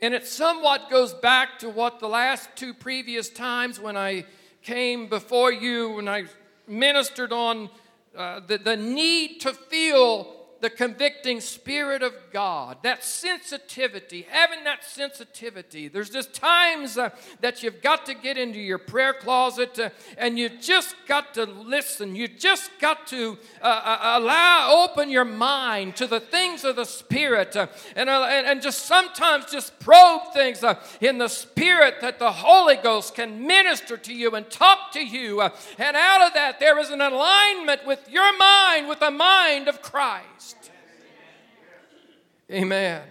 And 0.00 0.14
it 0.14 0.26
somewhat 0.26 0.90
goes 0.90 1.12
back 1.12 1.58
to 1.58 1.68
what 1.68 1.98
the 1.98 2.08
last 2.08 2.50
two 2.54 2.72
previous 2.72 3.28
times 3.28 3.80
when 3.80 3.96
I 3.96 4.26
came 4.62 5.08
before 5.08 5.52
you, 5.52 5.90
when 5.90 6.08
I 6.08 6.26
ministered 6.68 7.32
on 7.32 7.68
uh, 8.16 8.40
the, 8.46 8.58
the 8.58 8.76
need 8.76 9.40
to 9.40 9.52
feel 9.52 10.37
the 10.60 10.70
convicting 10.70 11.40
Spirit 11.40 12.02
of 12.02 12.12
God, 12.32 12.78
that 12.82 13.04
sensitivity, 13.04 14.26
having 14.28 14.64
that 14.64 14.84
sensitivity. 14.84 15.88
There's 15.88 16.10
just 16.10 16.34
times 16.34 16.98
uh, 16.98 17.10
that 17.40 17.62
you've 17.62 17.80
got 17.80 18.06
to 18.06 18.14
get 18.14 18.36
into 18.36 18.58
your 18.58 18.78
prayer 18.78 19.12
closet 19.12 19.78
uh, 19.78 19.90
and 20.16 20.38
you 20.38 20.48
just 20.48 20.96
got 21.06 21.34
to 21.34 21.44
listen. 21.44 22.16
You 22.16 22.26
just 22.26 22.70
got 22.80 23.06
to 23.08 23.38
uh, 23.62 23.64
uh 23.64 24.18
allow, 24.20 24.84
open 24.84 25.10
your 25.10 25.24
mind 25.24 25.96
to 25.96 26.06
the 26.06 26.20
things 26.20 26.64
of 26.64 26.76
the 26.76 26.84
Spirit 26.84 27.56
uh, 27.56 27.68
and, 27.94 28.08
uh, 28.08 28.26
and, 28.28 28.46
and, 28.46 28.62
just 28.62 28.86
sometimes 28.86 29.50
just 29.52 29.78
probe 29.78 30.32
things 30.34 30.64
in 31.00 31.18
the 31.18 31.28
Spirit 31.28 32.00
that 32.00 32.18
the 32.18 32.32
Holy 32.32 32.76
Ghost 32.76 33.14
can 33.14 33.46
minister 33.46 33.96
to 33.96 34.12
you 34.12 34.32
and 34.32 34.50
talk 34.50 34.92
to 34.92 35.04
you. 35.04 35.40
and 35.40 35.96
out 35.96 36.26
of 36.26 36.34
that, 36.34 36.58
there 36.58 36.78
is 36.78 36.90
an 36.90 37.00
alignment 37.00 37.86
with 37.86 38.10
your 38.10 38.36
mind, 38.36 38.88
with 38.88 38.98
the 38.98 39.10
mind 39.10 39.68
of 39.68 39.80
Christ. 39.80 40.47
Amen. 42.50 43.02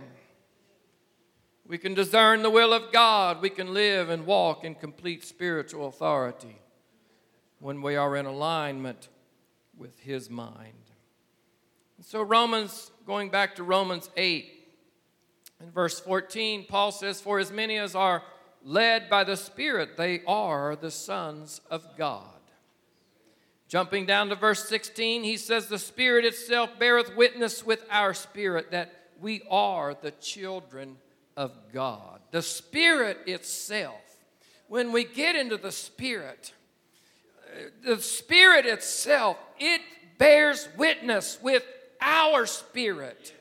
We 1.67 1.77
can 1.77 1.93
discern 1.93 2.41
the 2.41 2.49
will 2.49 2.73
of 2.73 2.91
God. 2.91 3.41
We 3.41 3.49
can 3.49 3.73
live 3.73 4.09
and 4.09 4.25
walk 4.25 4.63
in 4.63 4.73
complete 4.73 5.23
spiritual 5.23 5.87
authority 5.87 6.59
when 7.59 7.81
we 7.81 7.95
are 7.95 8.15
in 8.15 8.25
alignment 8.25 9.09
with 9.77 9.99
His 9.99 10.29
mind. 10.29 10.73
And 11.97 12.05
so, 12.05 12.21
Romans, 12.21 12.91
going 13.05 13.29
back 13.29 13.55
to 13.55 13.63
Romans 13.63 14.09
8, 14.15 14.53
in 15.61 15.71
verse 15.71 15.99
14, 15.99 16.65
Paul 16.67 16.91
says, 16.91 17.19
For 17.19 17.37
as 17.37 17.51
many 17.51 17.77
as 17.77 17.95
are 17.95 18.23
led 18.63 19.09
by 19.09 19.23
the 19.23 19.37
Spirit, 19.37 19.97
they 19.97 20.23
are 20.25 20.75
the 20.75 20.91
sons 20.91 21.61
of 21.69 21.85
God. 21.97 22.23
Jumping 23.67 24.05
down 24.05 24.29
to 24.29 24.35
verse 24.35 24.67
16, 24.69 25.23
he 25.23 25.35
says, 25.35 25.67
The 25.67 25.79
Spirit 25.79 26.25
itself 26.25 26.69
beareth 26.79 27.15
witness 27.15 27.65
with 27.65 27.83
our 27.89 28.13
spirit 28.13 28.71
that 28.71 29.06
we 29.21 29.41
are 29.49 29.95
the 29.99 30.11
children 30.11 30.97
of 31.35 31.51
God. 31.73 32.19
The 32.31 32.41
Spirit 32.41 33.19
itself, 33.27 34.01
when 34.67 34.91
we 34.91 35.03
get 35.03 35.35
into 35.35 35.57
the 35.57 35.71
Spirit, 35.71 36.53
the 37.83 38.01
Spirit 38.01 38.65
itself, 38.65 39.37
it 39.59 39.81
bears 40.17 40.67
witness 40.77 41.37
with 41.41 41.63
our 42.01 42.45
spirit 42.45 43.33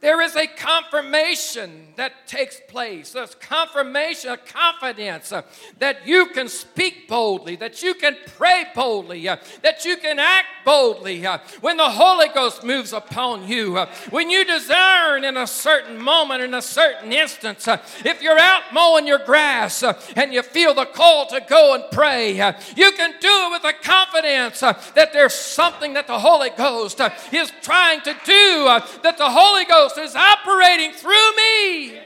there 0.00 0.22
is 0.22 0.34
a 0.34 0.46
confirmation 0.46 1.88
that 1.96 2.26
takes 2.26 2.58
place. 2.68 3.12
There's 3.12 3.34
confirmation, 3.34 4.30
a 4.30 4.38
confidence 4.38 5.30
uh, 5.30 5.42
that 5.78 6.06
you 6.06 6.26
can 6.26 6.48
speak 6.48 7.06
boldly, 7.06 7.56
that 7.56 7.82
you 7.82 7.92
can 7.92 8.16
pray 8.38 8.64
boldly, 8.74 9.28
uh, 9.28 9.36
that 9.62 9.84
you 9.84 9.98
can 9.98 10.18
act 10.18 10.46
boldly 10.64 11.26
uh, 11.26 11.38
when 11.60 11.76
the 11.76 11.90
Holy 11.90 12.28
Ghost 12.28 12.64
moves 12.64 12.94
upon 12.94 13.46
you. 13.46 13.76
Uh, 13.76 13.92
when 14.08 14.30
you 14.30 14.44
discern 14.46 15.24
in 15.24 15.36
a 15.36 15.46
certain 15.46 16.00
moment, 16.00 16.42
in 16.42 16.54
a 16.54 16.62
certain 16.62 17.12
instance, 17.12 17.68
uh, 17.68 17.76
if 18.02 18.22
you're 18.22 18.38
out 18.38 18.62
mowing 18.72 19.06
your 19.06 19.18
grass 19.18 19.82
uh, 19.82 20.00
and 20.16 20.32
you 20.32 20.42
feel 20.42 20.72
the 20.72 20.86
call 20.86 21.26
to 21.26 21.44
go 21.46 21.74
and 21.74 21.84
pray, 21.92 22.36
you 22.74 22.92
can 22.92 23.10
do 23.20 23.28
it 23.28 23.50
with 23.50 23.64
a 23.64 23.74
confidence 23.82 24.60
that 24.60 25.12
there's 25.12 25.34
something 25.34 25.92
that 25.92 26.06
the 26.06 26.18
Holy 26.18 26.50
Ghost 26.50 27.02
is 27.32 27.52
trying 27.60 28.00
to 28.00 28.14
do, 28.24 28.64
that 29.02 29.18
the 29.18 29.28
Holy 29.28 29.66
Ghost 29.66 29.89
Ghost 29.94 30.10
is 30.10 30.16
operating 30.16 30.92
through 30.92 31.36
me. 31.36 31.98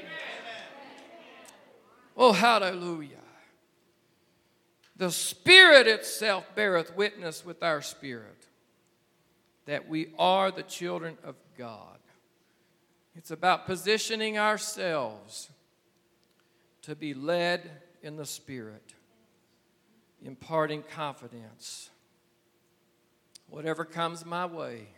Oh, 2.17 2.33
hallelujah. 2.33 3.11
The 4.97 5.11
Spirit 5.11 5.87
itself 5.87 6.47
beareth 6.55 6.95
witness 6.95 7.45
with 7.45 7.63
our 7.63 7.83
spirit 7.83 8.47
that 9.67 9.89
we 9.89 10.13
are 10.19 10.51
the 10.51 10.63
children 10.63 11.19
of 11.25 11.35
God. 11.59 11.99
It's 13.17 13.31
about 13.31 13.67
positioning 13.67 14.39
ourselves 14.39 15.51
to 16.83 16.95
be 16.95 17.15
led 17.15 17.71
in 18.03 18.17
the 18.17 18.27
Spirit, 18.27 18.95
imparting 20.23 20.83
confidence. 20.83 21.91
Whatever 23.49 23.85
comes 23.85 24.25
my 24.25 24.47
way, 24.47 24.89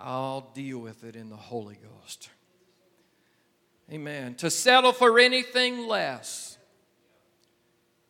I'll 0.00 0.50
deal 0.54 0.78
with 0.78 1.04
it 1.04 1.16
in 1.16 1.28
the 1.28 1.36
Holy 1.36 1.76
Ghost. 1.76 2.30
Amen. 3.90 4.34
To 4.36 4.50
settle 4.50 4.92
for 4.92 5.18
anything 5.18 5.86
less, 5.86 6.58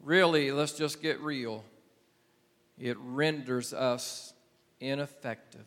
really, 0.03 0.51
let's 0.53 0.72
just 0.72 1.01
get 1.01 1.20
real, 1.20 1.64
it 2.79 2.96
renders 3.01 3.72
us 3.72 4.35
ineffective. 4.81 5.66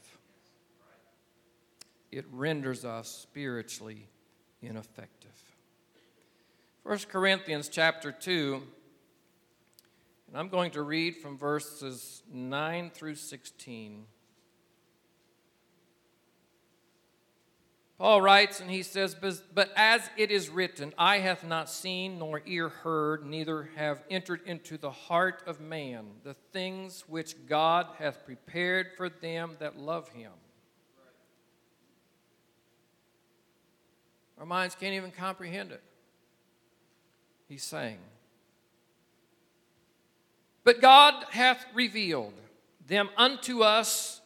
It 2.11 2.25
renders 2.31 2.83
us 2.83 3.09
spiritually 3.09 4.07
ineffective. 4.61 5.31
1 6.83 6.99
Corinthians 7.09 7.69
chapter 7.69 8.11
2, 8.11 8.61
and 10.27 10.37
I'm 10.37 10.49
going 10.49 10.71
to 10.71 10.81
read 10.81 11.15
from 11.17 11.37
verses 11.37 12.21
9 12.31 12.91
through 12.93 13.15
16. 13.15 14.05
Paul 18.01 18.19
writes 18.19 18.59
and 18.59 18.71
he 18.71 18.81
says, 18.81 19.15
But 19.53 19.71
as 19.75 20.09
it 20.17 20.31
is 20.31 20.49
written, 20.49 20.91
eye 20.97 21.19
hath 21.19 21.43
not 21.43 21.69
seen, 21.69 22.17
nor 22.17 22.41
ear 22.47 22.67
heard, 22.67 23.23
neither 23.23 23.69
have 23.75 24.01
entered 24.09 24.41
into 24.47 24.79
the 24.79 24.89
heart 24.89 25.43
of 25.45 25.61
man 25.61 26.07
the 26.23 26.33
things 26.51 27.03
which 27.07 27.35
God 27.45 27.85
hath 27.99 28.25
prepared 28.25 28.87
for 28.97 29.07
them 29.07 29.55
that 29.59 29.77
love 29.77 30.09
him. 30.09 30.31
Our 34.39 34.47
minds 34.47 34.73
can't 34.73 34.95
even 34.95 35.11
comprehend 35.11 35.71
it. 35.71 35.83
He's 37.47 37.61
saying, 37.61 37.99
But 40.63 40.81
God 40.81 41.23
hath 41.29 41.63
revealed 41.75 42.33
them 42.87 43.11
unto 43.15 43.61
us 43.61 44.21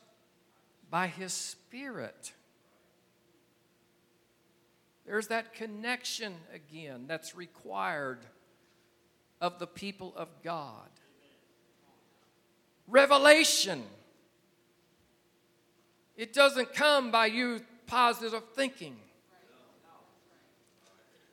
by 0.90 1.08
his 1.08 1.34
Spirit. 1.34 2.32
There's 5.06 5.28
that 5.28 5.54
connection 5.54 6.34
again 6.54 7.06
that's 7.08 7.36
required 7.36 8.20
of 9.39 9.60
the 9.60 9.68
people 9.68 10.13
of 10.15 10.30
God. 10.44 10.89
Revelation. 12.88 13.84
It 16.18 16.34
doesn't 16.34 16.74
come 16.74 17.12
by 17.12 17.28
you 17.28 17.62
positive 17.86 18.41
thinking. 18.56 18.96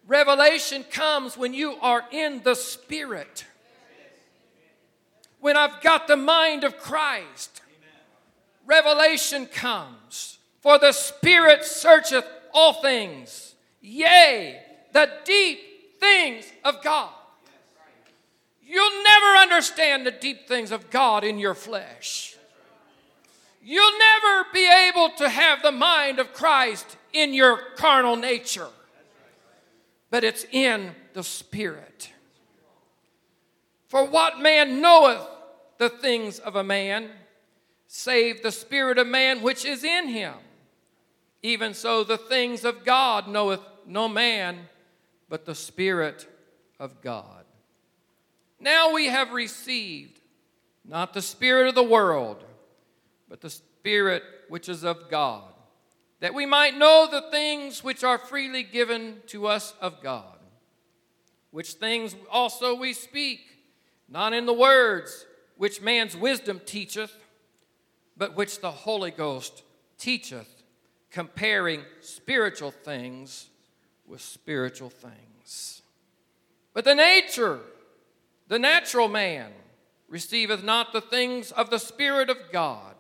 Revelation 0.06 0.85
comes 0.90 1.38
when 1.38 1.54
you 1.54 1.76
are 1.80 2.04
in 2.11 2.42
the 2.42 2.54
Spirit. 2.54 3.46
When 5.40 5.56
I've 5.56 5.80
got 5.80 6.08
the 6.08 6.16
mind 6.16 6.64
of 6.64 6.76
Christ. 6.76 7.62
Revelation 8.66 9.46
comes. 9.46 10.38
For 10.61 10.78
the 10.78 10.92
Spirit 10.92 11.64
searcheth 11.64 12.26
all 12.52 12.74
things 12.74 13.51
yea, 13.82 14.60
the 14.92 15.10
deep 15.24 16.00
things 16.00 16.46
of 16.64 16.82
God. 16.82 17.10
You'll 18.64 19.02
never 19.02 19.26
understand 19.38 20.06
the 20.06 20.12
deep 20.12 20.48
things 20.48 20.70
of 20.70 20.88
God 20.88 21.24
in 21.24 21.38
your 21.38 21.54
flesh. 21.54 22.36
You'll 23.62 23.98
never 23.98 24.46
be 24.52 24.68
able 24.88 25.10
to 25.18 25.28
have 25.28 25.62
the 25.62 25.72
mind 25.72 26.18
of 26.18 26.32
Christ 26.32 26.96
in 27.12 27.34
your 27.34 27.58
carnal 27.76 28.16
nature, 28.16 28.68
but 30.10 30.24
it's 30.24 30.46
in 30.50 30.92
the 31.12 31.22
Spirit. 31.22 32.10
For 33.88 34.06
what 34.06 34.40
man 34.40 34.80
knoweth 34.80 35.28
the 35.78 35.90
things 35.90 36.38
of 36.38 36.56
a 36.56 36.64
man, 36.64 37.10
save 37.86 38.42
the 38.42 38.52
Spirit 38.52 38.98
of 38.98 39.06
man 39.06 39.42
which 39.42 39.64
is 39.64 39.84
in 39.84 40.08
him? 40.08 40.34
Even 41.42 41.74
so, 41.74 42.02
the 42.02 42.16
things 42.16 42.64
of 42.64 42.84
God 42.84 43.28
knoweth 43.28 43.60
no 43.92 44.09
man, 44.09 44.59
but 45.28 45.44
the 45.44 45.55
Spirit 45.55 46.26
of 46.81 47.00
God. 47.02 47.44
Now 48.59 48.92
we 48.92 49.07
have 49.07 49.33
received 49.33 50.20
not 50.85 51.12
the 51.12 51.22
Spirit 51.22 51.68
of 51.68 51.74
the 51.74 51.83
world, 51.83 52.42
but 53.28 53.40
the 53.40 53.50
Spirit 53.50 54.22
which 54.48 54.68
is 54.68 54.85
of 54.85 55.11
God, 55.11 55.52
that 56.20 56.35
we 56.35 56.46
might 56.46 56.76
know 56.76 57.07
the 57.11 57.31
things 57.31 57.85
which 57.85 58.02
are 58.02 58.18
freely 58.18 58.62
given 58.62 59.16
to 59.26 59.46
us 59.46 59.74
of 59.81 60.02
God, 60.02 60.38
which 61.50 61.74
things 61.74 62.16
also 62.31 62.74
we 62.74 62.92
speak, 62.92 63.40
not 64.09 64.33
in 64.33 64.46
the 64.46 64.52
words 64.52 65.26
which 65.57 65.81
man's 65.81 66.16
wisdom 66.16 66.61
teacheth, 66.64 67.14
but 68.16 68.37
which 68.37 68.61
the 68.61 68.70
Holy 68.70 69.11
Ghost 69.11 69.62
teacheth, 69.98 70.62
comparing 71.11 71.83
spiritual 72.00 72.70
things 72.70 73.50
with 74.12 74.20
spiritual 74.20 74.90
things. 74.90 75.81
But 76.75 76.85
the 76.85 76.94
nature, 76.94 77.61
the 78.46 78.59
natural 78.59 79.09
man, 79.09 79.51
receiveth 80.07 80.62
not 80.62 80.92
the 80.92 81.01
things 81.01 81.51
of 81.51 81.70
the 81.70 81.79
Spirit 81.79 82.29
of 82.29 82.37
God, 82.53 82.94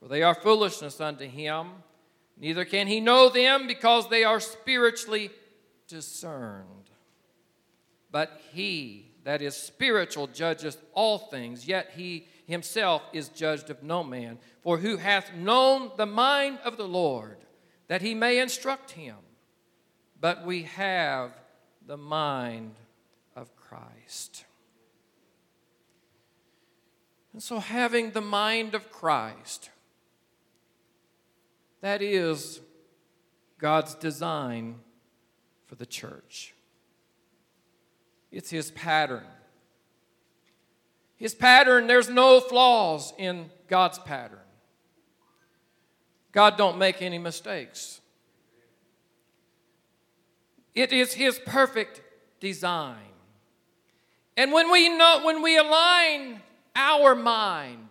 For 0.00 0.08
they 0.08 0.22
are 0.22 0.34
foolishness 0.34 1.00
unto 1.00 1.26
him, 1.26 1.70
neither 2.36 2.64
can 2.64 2.86
he 2.86 3.00
know 3.00 3.28
them 3.28 3.66
because 3.66 4.08
they 4.08 4.22
are 4.22 4.38
spiritually 4.38 5.30
discerned. 5.88 6.90
But 8.12 8.40
he 8.52 9.12
that 9.24 9.42
is 9.42 9.56
spiritual 9.56 10.28
judgeth 10.28 10.80
all 10.92 11.18
things, 11.18 11.66
yet 11.66 11.92
he 11.96 12.28
himself 12.46 13.02
is 13.12 13.28
judged 13.28 13.70
of 13.70 13.82
no 13.82 14.04
man. 14.04 14.38
For 14.62 14.78
who 14.78 14.98
hath 14.98 15.34
known 15.34 15.90
the 15.96 16.06
mind 16.06 16.58
of 16.64 16.76
the 16.76 16.88
Lord, 16.88 17.38
that 17.88 18.02
he 18.02 18.14
may 18.14 18.38
instruct 18.38 18.92
him? 18.92 19.16
But 20.22 20.46
we 20.46 20.62
have 20.62 21.32
the 21.84 21.96
mind 21.96 22.76
of 23.34 23.56
Christ. 23.56 24.44
And 27.32 27.42
so, 27.42 27.58
having 27.58 28.12
the 28.12 28.20
mind 28.20 28.76
of 28.76 28.92
Christ, 28.92 29.70
that 31.80 32.02
is 32.02 32.60
God's 33.58 33.96
design 33.96 34.76
for 35.66 35.74
the 35.74 35.86
church. 35.86 36.54
It's 38.30 38.50
His 38.50 38.70
pattern. 38.70 39.26
His 41.16 41.34
pattern, 41.34 41.88
there's 41.88 42.08
no 42.08 42.38
flaws 42.38 43.12
in 43.18 43.50
God's 43.66 43.98
pattern. 43.98 44.38
God 46.30 46.56
don't 46.56 46.78
make 46.78 47.02
any 47.02 47.18
mistakes. 47.18 48.01
It 50.74 50.92
is 50.92 51.14
His 51.14 51.38
perfect 51.38 52.00
design. 52.40 52.96
And 54.36 54.52
when 54.52 54.70
we 54.70 54.88
know, 54.88 55.20
when 55.24 55.42
we 55.42 55.58
align 55.58 56.40
our 56.74 57.14
mind 57.14 57.88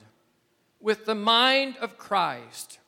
with 0.80 1.06
the 1.06 1.16
mind 1.16 1.78
of 1.78 1.98
Christ, 1.98 2.80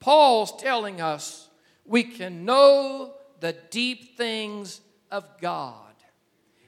Paul's 0.00 0.54
telling 0.56 1.00
us 1.00 1.48
we 1.84 2.04
can 2.04 2.44
know 2.44 3.14
the 3.40 3.56
deep 3.70 4.16
things 4.16 4.80
of 5.10 5.24
God. 5.40 5.74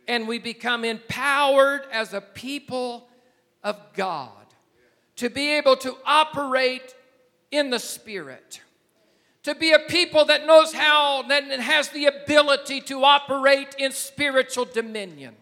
And 0.09 0.27
we 0.27 0.39
become 0.39 0.85
empowered 0.85 1.83
as 1.93 2.13
a 2.15 2.21
people 2.21 3.09
of 3.63 3.77
God 3.95 4.33
to 5.17 5.31
be 5.31 5.51
able 5.51 5.77
to 5.77 5.97
operate 6.05 6.95
in 7.51 7.71
the 7.71 7.79
Spirit. 7.79 8.61
To 9.45 9.55
be 9.55 9.73
a 9.73 9.79
people 9.79 10.27
that 10.27 10.47
knows 10.47 10.73
how, 10.73 11.23
and 11.23 11.63
has 11.63 11.89
the 11.89 12.07
ability 12.07 12.83
to 12.83 13.05
operate 13.05 13.75
in 13.79 13.93
spiritual 13.93 14.67
dominion, 14.67 15.35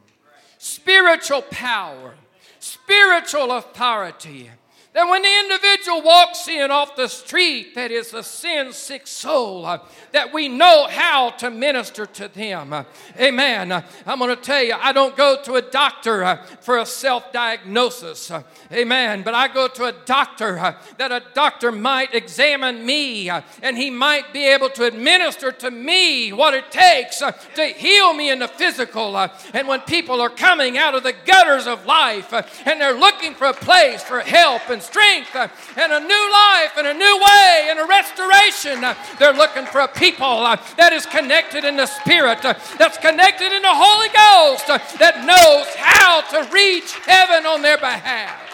spiritual 0.58 1.42
power, 1.42 2.14
spiritual 2.60 3.52
authority 3.52 4.50
that 4.98 5.08
when 5.08 5.22
the 5.22 5.38
individual 5.38 6.02
walks 6.02 6.48
in 6.48 6.72
off 6.72 6.96
the 6.96 7.06
street 7.06 7.76
that 7.76 7.92
is 7.92 8.12
a 8.14 8.22
sin 8.24 8.72
sick 8.72 9.06
soul, 9.06 9.64
uh, 9.64 9.78
that 10.10 10.34
we 10.34 10.48
know 10.48 10.88
how 10.90 11.30
to 11.30 11.52
minister 11.52 12.04
to 12.04 12.26
them. 12.26 12.72
Uh, 12.72 12.82
amen. 13.16 13.70
Uh, 13.70 13.82
I'm 14.04 14.18
going 14.18 14.34
to 14.34 14.42
tell 14.42 14.60
you, 14.60 14.74
I 14.74 14.90
don't 14.90 15.16
go 15.16 15.40
to 15.44 15.54
a 15.54 15.62
doctor 15.62 16.24
uh, 16.24 16.44
for 16.62 16.78
a 16.78 16.86
self 16.86 17.30
diagnosis. 17.32 18.28
Uh, 18.28 18.42
amen. 18.72 19.22
But 19.22 19.34
I 19.34 19.46
go 19.46 19.68
to 19.68 19.84
a 19.84 19.92
doctor 20.04 20.58
uh, 20.58 20.74
that 20.96 21.12
a 21.12 21.22
doctor 21.32 21.70
might 21.70 22.12
examine 22.12 22.84
me 22.84 23.30
and 23.30 23.78
he 23.78 23.90
might 23.90 24.32
be 24.32 24.48
able 24.48 24.70
to 24.70 24.84
administer 24.84 25.52
to 25.52 25.70
me 25.70 26.32
what 26.32 26.54
it 26.54 26.72
takes 26.72 27.18
to 27.18 27.64
heal 27.66 28.14
me 28.14 28.30
in 28.30 28.40
the 28.40 28.48
physical. 28.48 29.16
and 29.54 29.68
when 29.68 29.80
people 29.82 30.20
are 30.20 30.28
coming 30.28 30.76
out 30.76 30.96
of 30.96 31.04
the 31.04 31.14
gutters 31.24 31.68
of 31.68 31.86
life 31.86 32.32
and 32.32 32.80
they're 32.80 32.98
looking 32.98 33.34
for 33.34 33.46
a 33.46 33.54
place 33.54 34.02
for 34.02 34.18
help 34.18 34.68
and 34.68 34.82
strength 34.88 35.36
uh, 35.36 35.48
and 35.76 35.92
a 35.92 36.00
new 36.00 36.24
life 36.32 36.72
and 36.78 36.86
a 36.86 36.94
new 36.94 37.16
way 37.20 37.68
and 37.70 37.78
a 37.78 37.84
restoration. 37.84 38.82
Uh, 38.82 38.94
they're 39.18 39.34
looking 39.34 39.66
for 39.66 39.80
a 39.80 39.88
people 39.88 40.24
uh, 40.24 40.56
that 40.76 40.92
is 40.92 41.04
connected 41.06 41.64
in 41.64 41.76
the 41.76 41.86
Spirit, 41.86 42.40
that's 42.42 42.98
connected 42.98 43.52
in 43.52 43.62
the 43.62 43.68
Holy 43.68 44.08
Ghost, 44.08 44.66
that 44.98 45.24
knows 45.24 45.66
how 45.76 46.20
to 46.32 46.52
reach 46.52 46.94
heaven 47.04 47.46
on 47.46 47.62
their 47.62 47.78
behalf. 47.78 48.48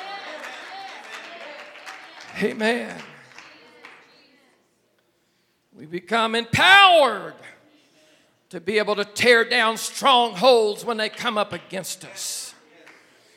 Amen. 2.42 2.96
We 5.72 5.86
become 5.86 6.34
empowered 6.34 7.34
to 8.50 8.60
be 8.60 8.78
able 8.78 8.96
to 8.96 9.04
tear 9.04 9.44
down 9.44 9.76
strongholds 9.76 10.84
when 10.84 10.96
they 10.96 11.08
come 11.08 11.38
up 11.38 11.52
against 11.52 12.04
us. 12.04 12.43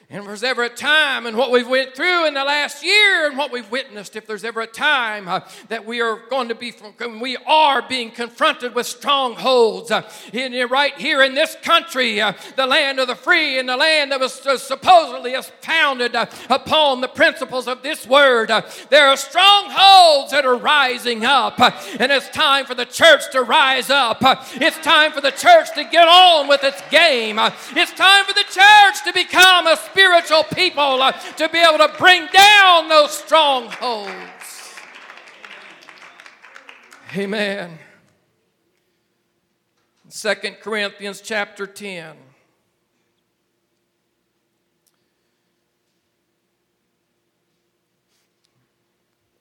And 0.09 0.21
if 0.21 0.25
there's 0.25 0.43
ever 0.43 0.63
a 0.63 0.69
time 0.69 1.25
and 1.25 1.35
what 1.35 1.51
we've 1.51 1.67
went 1.67 1.93
through 1.93 2.27
in 2.27 2.33
the 2.33 2.45
last 2.45 2.81
year 2.81 3.27
and 3.27 3.37
what 3.37 3.51
we've 3.51 3.69
witnessed, 3.69 4.15
if 4.15 4.25
there's 4.25 4.45
ever 4.45 4.61
a 4.61 4.67
time 4.67 5.27
uh, 5.27 5.41
that 5.67 5.85
we 5.85 5.99
are 5.99 6.21
going 6.29 6.47
to 6.47 6.55
be, 6.55 6.73
we 7.19 7.35
are 7.45 7.81
being 7.81 8.11
confronted 8.11 8.73
with 8.73 8.87
strongholds. 8.87 9.91
Uh, 9.91 10.09
in, 10.31 10.53
right 10.69 10.97
here 10.97 11.21
in 11.21 11.35
this 11.35 11.57
country, 11.61 12.21
uh, 12.21 12.31
the 12.55 12.65
land 12.65 13.01
of 13.01 13.09
the 13.09 13.15
free 13.15 13.59
and 13.59 13.67
the 13.67 13.75
land 13.75 14.13
that 14.13 14.19
was 14.21 14.47
uh, 14.47 14.57
supposedly 14.57 15.35
founded 15.59 16.15
uh, 16.15 16.25
upon 16.49 17.01
the 17.01 17.09
principles 17.09 17.67
of 17.67 17.83
this 17.83 18.07
word, 18.07 18.49
uh, 18.49 18.61
there 18.89 19.09
are 19.09 19.17
strongholds 19.17 20.31
that 20.31 20.45
are 20.45 20.55
rising 20.55 21.25
up. 21.25 21.59
and 21.59 22.13
it's 22.13 22.29
time 22.29 22.65
for 22.65 22.75
the 22.75 22.85
church 22.85 23.29
to 23.33 23.41
rise 23.41 23.89
up. 23.89 24.19
it's 24.21 24.77
time 24.77 25.11
for 25.11 25.19
the 25.19 25.31
church 25.31 25.67
to 25.75 25.83
get 25.83 26.07
on 26.07 26.47
with 26.47 26.63
its 26.63 26.81
game. 26.89 27.37
it's 27.37 27.91
time 27.91 28.23
for 28.23 28.33
the 28.33 28.45
church 28.49 29.03
to 29.03 29.11
become 29.11 29.67
a 29.67 29.75
spiritual 29.97 30.43
people 30.43 31.01
uh, 31.01 31.11
to 31.11 31.49
be 31.49 31.57
able 31.57 31.79
to 31.79 31.91
bring 31.97 32.27
down 32.27 32.87
those 32.87 33.17
strongholds. 33.17 34.11
Amen. 37.15 37.79
Second 40.07 40.57
Corinthians 40.61 41.19
chapter 41.19 41.65
10. 41.65 42.15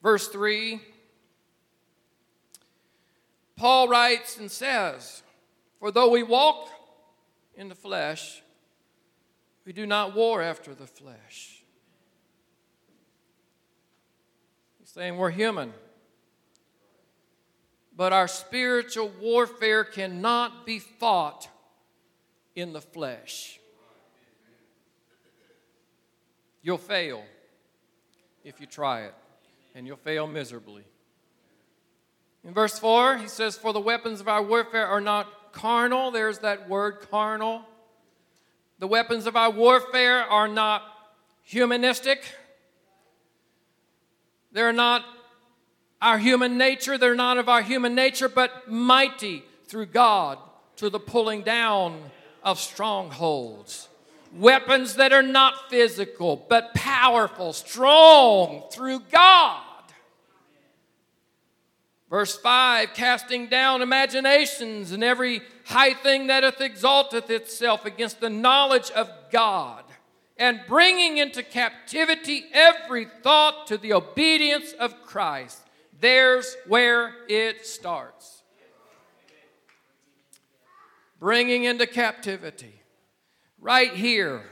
Verse 0.03 0.29
3, 0.29 0.81
Paul 3.57 3.89
writes 3.89 4.39
and 4.39 4.51
says, 4.51 5.23
For 5.81 5.91
though 5.91 6.09
we 6.09 6.23
walk 6.23 6.71
in 7.57 7.69
the 7.69 7.75
flesh, 7.75 8.41
we 9.67 9.73
do 9.73 9.85
not 9.85 10.15
war 10.15 10.41
after 10.41 10.75
the 10.75 10.87
flesh. 10.87 11.65
He's 14.79 14.89
saying 14.89 15.17
we're 15.17 15.31
human. 15.31 15.75
But 17.95 18.13
our 18.13 18.29
spiritual 18.29 19.11
warfare 19.21 19.83
cannot 19.83 20.65
be 20.65 20.79
fought 20.79 21.49
in 22.55 22.73
the 22.73 22.81
flesh. 22.81 23.59
You'll 26.63 26.79
fail 26.79 27.25
if 28.45 28.61
you 28.61 28.67
try 28.67 29.03
it, 29.03 29.15
and 29.75 29.87
you'll 29.87 29.97
fail 29.97 30.29
miserably. 30.29 30.85
In 32.45 32.55
verse 32.55 32.79
4, 32.79 33.19
he 33.19 33.27
says, 33.27 33.57
For 33.57 33.73
the 33.73 33.81
weapons 33.81 34.21
of 34.21 34.29
our 34.29 34.43
warfare 34.43 34.87
are 34.87 35.01
not 35.01 35.53
carnal. 35.53 36.13
There's 36.13 36.39
that 36.41 36.69
word 36.69 37.07
carnal. 37.11 37.63
The 38.79 38.87
weapons 38.87 39.27
of 39.27 39.37
our 39.37 39.51
warfare 39.51 40.23
are 40.23 40.49
not 40.49 40.83
humanistic. 41.43 42.25
They're 44.53 44.73
not 44.73 45.05
our 46.03 46.19
human 46.19 46.59
nature. 46.59 46.99
They're 46.99 47.15
not 47.15 47.39
of 47.39 47.49
our 47.49 47.63
human 47.63 47.95
nature, 47.95 48.29
but 48.29 48.71
mighty 48.71 49.45
through 49.67 49.87
God 49.87 50.39
to 50.77 50.91
the 50.91 51.01
pulling 51.01 51.43
down 51.43 51.99
of 52.43 52.61
strongholds. 52.61 53.89
Weapons 54.35 54.97
that 54.97 55.13
are 55.13 55.23
not 55.23 55.71
physical, 55.71 56.45
but 56.49 56.75
powerful, 56.75 57.53
strong 57.53 58.65
through 58.71 59.01
God. 59.11 59.63
Verse 62.09 62.37
5 62.37 62.95
casting 62.95 63.49
down 63.49 63.83
imaginations 63.83 64.93
and 64.93 65.03
every 65.03 65.43
high 65.65 65.95
thing 65.95 66.29
that 66.29 66.45
hath 66.45 66.61
exalteth 66.61 67.31
itself 67.31 67.85
against 67.85 68.21
the 68.21 68.31
knowledge 68.31 68.91
of 68.93 69.11
God, 69.33 69.83
and 70.37 70.61
bringing 70.69 71.19
into 71.19 71.43
captivity 71.43 72.45
every 72.53 73.07
thought 73.23 73.67
to 73.69 73.79
the 73.79 73.93
obedience 73.93 74.73
of 74.73 75.03
Christ. 75.03 75.61
There's 75.99 76.57
where 76.67 77.15
it 77.29 77.67
starts. 77.67 78.43
Bringing 81.19 81.65
into 81.65 81.87
captivity. 81.87 82.83
Right 83.59 83.93
here. 83.93 84.45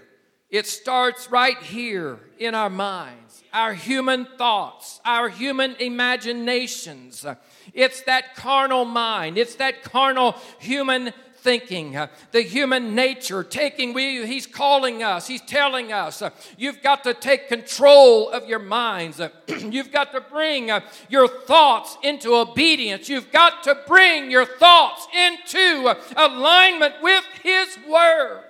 It 0.54 0.68
starts 0.68 1.32
right 1.32 1.60
here 1.60 2.20
in 2.38 2.54
our 2.54 2.70
minds, 2.70 3.42
our 3.52 3.74
human 3.74 4.24
thoughts, 4.38 5.00
our 5.04 5.28
human 5.28 5.74
imaginations. 5.80 7.26
It's 7.72 8.02
that 8.02 8.36
carnal 8.36 8.84
mind, 8.84 9.36
it's 9.36 9.56
that 9.56 9.82
carnal 9.82 10.36
human 10.60 11.12
thinking, 11.38 11.96
uh, 11.96 12.06
the 12.30 12.42
human 12.42 12.94
nature, 12.94 13.42
taking, 13.42 13.94
we, 13.94 14.24
he's 14.28 14.46
calling 14.46 15.02
us, 15.02 15.26
he's 15.26 15.42
telling 15.42 15.92
us, 15.92 16.22
uh, 16.22 16.30
you've 16.56 16.80
got 16.84 17.02
to 17.02 17.14
take 17.14 17.48
control 17.48 18.30
of 18.30 18.48
your 18.48 18.60
minds. 18.60 19.18
Uh, 19.18 19.30
you've 19.58 19.90
got 19.90 20.12
to 20.12 20.20
bring 20.20 20.70
uh, 20.70 20.82
your 21.08 21.26
thoughts 21.26 21.98
into 22.04 22.32
obedience. 22.32 23.08
You've 23.08 23.32
got 23.32 23.64
to 23.64 23.76
bring 23.88 24.30
your 24.30 24.46
thoughts 24.46 25.08
into 25.12 25.88
uh, 25.88 25.98
alignment 26.16 26.94
with 27.02 27.24
his 27.42 27.76
word. 27.88 28.44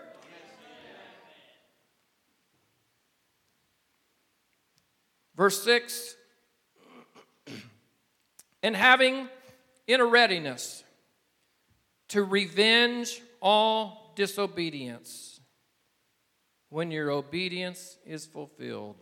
Verse 5.37 5.62
6 5.62 6.16
And 8.62 8.77
having 8.77 9.29
in 9.87 10.01
a 10.01 10.05
readiness 10.05 10.85
to 12.09 12.23
revenge 12.23 13.20
all 13.40 14.12
disobedience 14.16 15.40
when 16.68 16.90
your 16.90 17.11
obedience 17.11 17.99
is 18.07 18.27
fulfilled. 18.27 18.97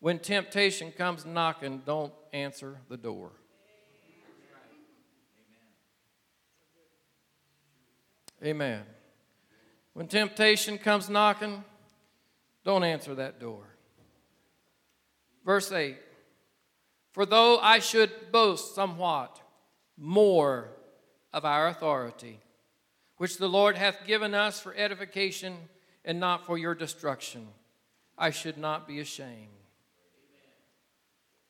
When 0.00 0.18
temptation 0.18 0.92
comes 0.92 1.24
knocking, 1.24 1.82
don't 1.86 2.12
answer 2.32 2.78
the 2.88 2.96
door. 2.96 3.32
Amen. 8.44 8.82
When 9.94 10.06
temptation 10.06 10.76
comes 10.76 11.08
knocking, 11.08 11.64
don't 12.64 12.84
answer 12.84 13.14
that 13.14 13.40
door. 13.40 13.73
Verse 15.44 15.70
8 15.70 15.96
For 17.12 17.26
though 17.26 17.58
I 17.58 17.78
should 17.78 18.32
boast 18.32 18.74
somewhat 18.74 19.40
more 19.96 20.70
of 21.32 21.44
our 21.44 21.68
authority, 21.68 22.40
which 23.16 23.38
the 23.38 23.48
Lord 23.48 23.76
hath 23.76 24.06
given 24.06 24.34
us 24.34 24.60
for 24.60 24.74
edification 24.74 25.56
and 26.04 26.18
not 26.18 26.46
for 26.46 26.58
your 26.58 26.74
destruction, 26.74 27.46
I 28.16 28.30
should 28.30 28.58
not 28.58 28.86
be 28.86 29.00
ashamed. 29.00 29.48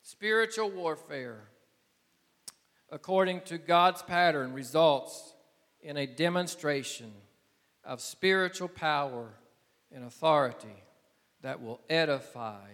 Spiritual 0.02 0.70
warfare, 0.70 1.40
according 2.90 3.40
to 3.42 3.58
God's 3.58 4.02
pattern, 4.02 4.52
results 4.52 5.34
in 5.80 5.96
a 5.96 6.06
demonstration 6.06 7.12
of 7.84 8.00
spiritual 8.00 8.68
power 8.68 9.28
and 9.92 10.04
authority 10.04 10.82
that 11.42 11.62
will 11.62 11.80
edify 11.88 12.66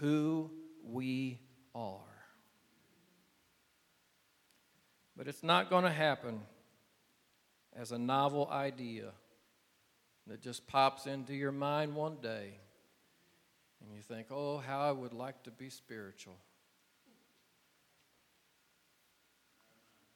who 0.00 0.50
we 0.84 1.40
are. 1.74 2.00
But 5.16 5.28
it's 5.28 5.42
not 5.42 5.70
going 5.70 5.84
to 5.84 5.90
happen 5.90 6.40
as 7.74 7.92
a 7.92 7.98
novel 7.98 8.48
idea 8.50 9.12
that 10.26 10.42
just 10.42 10.66
pops 10.66 11.06
into 11.06 11.34
your 11.34 11.52
mind 11.52 11.94
one 11.94 12.16
day 12.20 12.58
and 13.80 13.94
you 13.94 14.02
think, 14.02 14.28
oh, 14.30 14.58
how 14.58 14.80
I 14.80 14.92
would 14.92 15.12
like 15.12 15.42
to 15.44 15.50
be 15.50 15.70
spiritual. 15.70 16.36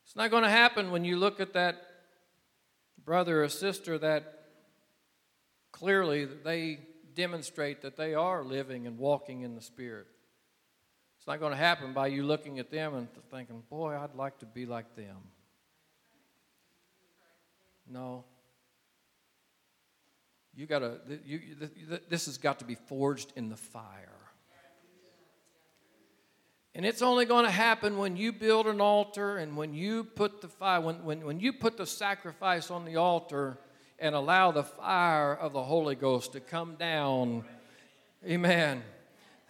It's 0.05 0.16
not 0.16 0.31
going 0.31 0.43
to 0.43 0.51
happen 0.51 0.90
when 0.90 1.05
you 1.05 1.16
look 1.16 1.38
at 1.38 1.53
that 1.53 1.81
brother 3.05 3.45
or 3.45 3.49
sister 3.49 3.97
that 3.99 4.45
clearly 5.73 6.25
they 6.25 6.81
demonstrate 7.20 7.83
that 7.83 7.98
they 7.98 8.14
are 8.14 8.42
living 8.42 8.87
and 8.87 8.96
walking 8.96 9.42
in 9.42 9.54
the 9.54 9.61
Spirit. 9.61 10.06
It's 11.18 11.26
not 11.26 11.38
going 11.38 11.52
to 11.52 11.59
happen 11.59 11.92
by 11.92 12.06
you 12.06 12.22
looking 12.22 12.59
at 12.59 12.70
them 12.70 12.94
and 12.94 13.09
thinking, 13.30 13.62
boy, 13.68 13.94
I'd 13.94 14.14
like 14.14 14.38
to 14.38 14.46
be 14.46 14.64
like 14.64 14.96
them. 14.96 15.18
No. 17.87 18.24
You 20.54 20.64
got 20.64 20.78
to, 20.78 20.98
you, 21.26 21.40
this 22.09 22.24
has 22.24 22.38
got 22.38 22.61
to 22.61 22.64
be 22.64 22.74
forged 22.74 23.35
in 23.37 23.50
the 23.50 23.56
fire. 23.56 24.09
And 26.74 26.87
it's 26.87 27.02
only 27.02 27.26
going 27.26 27.44
to 27.44 27.50
happen 27.50 27.98
when 27.98 28.16
you 28.16 28.33
build 28.33 28.66
an 28.66 28.80
altar 28.80 29.37
and 29.37 29.59
when 29.59 29.74
you 29.74 30.04
put 30.04 30.40
the 30.40 30.48
fire, 30.48 30.80
when, 30.80 31.04
when, 31.04 31.26
when 31.26 31.38
you 31.38 31.52
put 31.52 31.76
the 31.76 31.85
sacrifice 31.85 32.70
on 32.70 32.87
the 32.87 32.96
altar 32.96 33.59
and 34.01 34.15
allow 34.15 34.51
the 34.51 34.65
fire 34.65 35.35
of 35.35 35.53
the 35.53 35.63
Holy 35.63 35.95
Ghost 35.95 36.33
to 36.33 36.41
come 36.41 36.75
down. 36.77 37.45
Amen. 38.27 38.83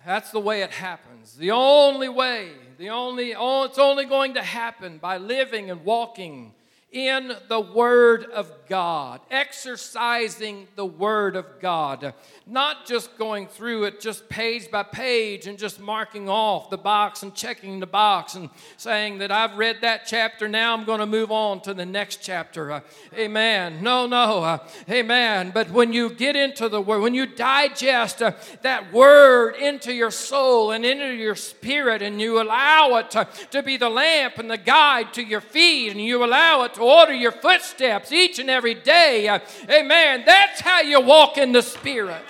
That's 0.04 0.30
the 0.30 0.40
way 0.40 0.62
it 0.62 0.70
happens. 0.70 1.36
The 1.36 1.50
only 1.50 2.08
way, 2.08 2.50
the 2.78 2.90
only, 2.90 3.34
oh, 3.34 3.64
it's 3.64 3.78
only 3.78 4.06
going 4.06 4.34
to 4.34 4.42
happen 4.42 4.98
by 4.98 5.18
living 5.18 5.70
and 5.70 5.84
walking 5.84 6.54
in 6.92 7.32
the 7.48 7.60
Word 7.60 8.24
of 8.24 8.50
God, 8.68 9.20
exercising 9.30 10.66
the 10.74 10.86
Word 10.86 11.36
of 11.36 11.46
God, 11.60 12.14
not 12.46 12.84
just 12.84 13.16
going 13.16 13.46
through 13.46 13.84
it 13.84 14.00
just 14.00 14.28
page 14.28 14.70
by 14.72 14.82
page 14.82 15.46
and 15.46 15.56
just 15.56 15.78
marking 15.78 16.28
off 16.28 16.68
the 16.68 16.78
box 16.78 17.22
and 17.22 17.32
checking 17.32 17.78
the 17.78 17.86
box 17.86 18.34
and 18.34 18.50
saying 18.76 19.18
that 19.18 19.30
I've 19.30 19.56
read 19.56 19.82
that 19.82 20.06
chapter, 20.06 20.48
now 20.48 20.74
I'm 20.74 20.84
going 20.84 20.98
to 20.98 21.06
move 21.06 21.30
on 21.30 21.60
to 21.62 21.74
the 21.74 21.86
next 21.86 22.22
chapter. 22.22 22.72
Uh, 22.72 22.80
amen. 23.16 23.82
No, 23.82 24.06
no. 24.06 24.42
Uh, 24.42 24.58
amen. 24.88 25.52
But 25.54 25.70
when 25.70 25.92
you 25.92 26.10
get 26.10 26.34
into 26.34 26.68
the 26.68 26.80
Word, 26.80 27.00
when 27.00 27.14
you 27.14 27.26
digest 27.26 28.20
uh, 28.20 28.32
that 28.62 28.92
Word 28.92 29.54
into 29.54 29.92
your 29.92 30.10
soul 30.10 30.72
and 30.72 30.84
into 30.84 31.12
your 31.12 31.36
spirit, 31.36 32.02
and 32.02 32.20
you 32.20 32.42
allow 32.42 32.96
it 32.96 33.12
to, 33.12 33.28
to 33.52 33.62
be 33.62 33.76
the 33.76 33.88
lamp 33.88 34.38
and 34.38 34.50
the 34.50 34.58
guide 34.58 35.14
to 35.14 35.22
your 35.22 35.40
feet, 35.40 35.92
and 35.92 36.00
you 36.00 36.24
allow 36.24 36.64
it 36.64 36.74
to 36.74 36.79
order 36.80 37.14
your 37.14 37.32
footsteps 37.32 38.12
each 38.12 38.38
and 38.38 38.50
every 38.50 38.74
day. 38.74 39.28
Uh, 39.28 39.40
amen. 39.68 40.24
That's 40.26 40.60
how 40.60 40.80
you 40.80 41.00
walk 41.00 41.38
in 41.38 41.52
the 41.52 41.62
Spirit. 41.62 42.22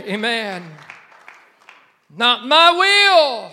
Amen. 0.00 0.64
Not 2.14 2.46
my 2.46 2.70
will. 2.72 3.52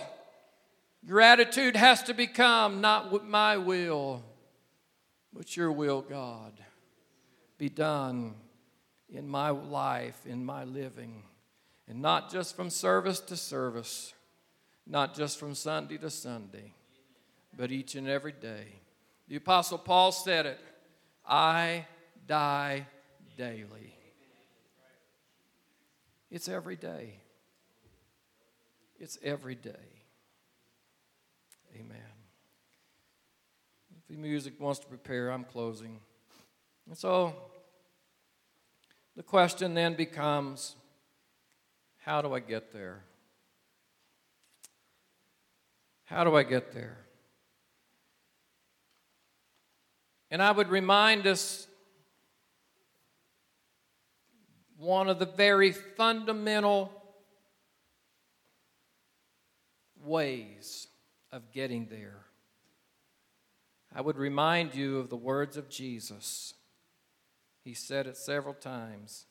Your 1.06 1.20
attitude 1.20 1.76
has 1.76 2.02
to 2.04 2.14
become 2.14 2.80
not 2.80 3.26
my 3.26 3.56
will, 3.56 4.22
but 5.32 5.56
your 5.56 5.72
will, 5.72 6.02
God, 6.02 6.52
be 7.56 7.68
done 7.68 8.34
in 9.08 9.28
my 9.28 9.50
life, 9.50 10.20
in 10.26 10.44
my 10.44 10.64
living, 10.64 11.22
and 11.88 12.02
not 12.02 12.30
just 12.30 12.56
from 12.56 12.68
service 12.68 13.20
to 13.20 13.36
service, 13.36 14.12
not 14.86 15.14
just 15.14 15.38
from 15.38 15.54
Sunday 15.54 15.96
to 15.98 16.10
Sunday, 16.10 16.74
but 17.56 17.72
each 17.72 17.94
and 17.94 18.08
every 18.08 18.32
day. 18.32 18.77
The 19.28 19.36
Apostle 19.36 19.78
Paul 19.78 20.12
said 20.12 20.46
it 20.46 20.58
I 21.26 21.86
die 22.26 22.86
daily. 23.36 23.94
It's 26.30 26.48
every 26.48 26.76
day. 26.76 27.20
It's 28.98 29.18
every 29.22 29.54
day. 29.54 29.70
Amen. 31.74 31.96
If 33.96 34.08
the 34.08 34.16
music 34.16 34.58
wants 34.58 34.80
to 34.80 34.86
prepare, 34.86 35.30
I'm 35.30 35.44
closing. 35.44 36.00
And 36.86 36.96
so 36.96 37.34
the 39.16 39.22
question 39.22 39.74
then 39.74 39.94
becomes 39.94 40.74
how 41.98 42.22
do 42.22 42.32
I 42.34 42.40
get 42.40 42.72
there? 42.72 43.02
How 46.04 46.24
do 46.24 46.34
I 46.34 46.42
get 46.42 46.72
there? 46.72 46.96
And 50.30 50.42
I 50.42 50.52
would 50.52 50.68
remind 50.68 51.26
us 51.26 51.66
one 54.76 55.08
of 55.08 55.18
the 55.18 55.26
very 55.26 55.72
fundamental 55.72 56.92
ways 60.04 60.86
of 61.32 61.52
getting 61.52 61.86
there. 61.86 62.24
I 63.94 64.00
would 64.00 64.16
remind 64.16 64.74
you 64.74 64.98
of 64.98 65.08
the 65.08 65.16
words 65.16 65.56
of 65.56 65.68
Jesus. 65.68 66.54
He 67.64 67.74
said 67.74 68.06
it 68.06 68.16
several 68.16 68.54
times 68.54 69.26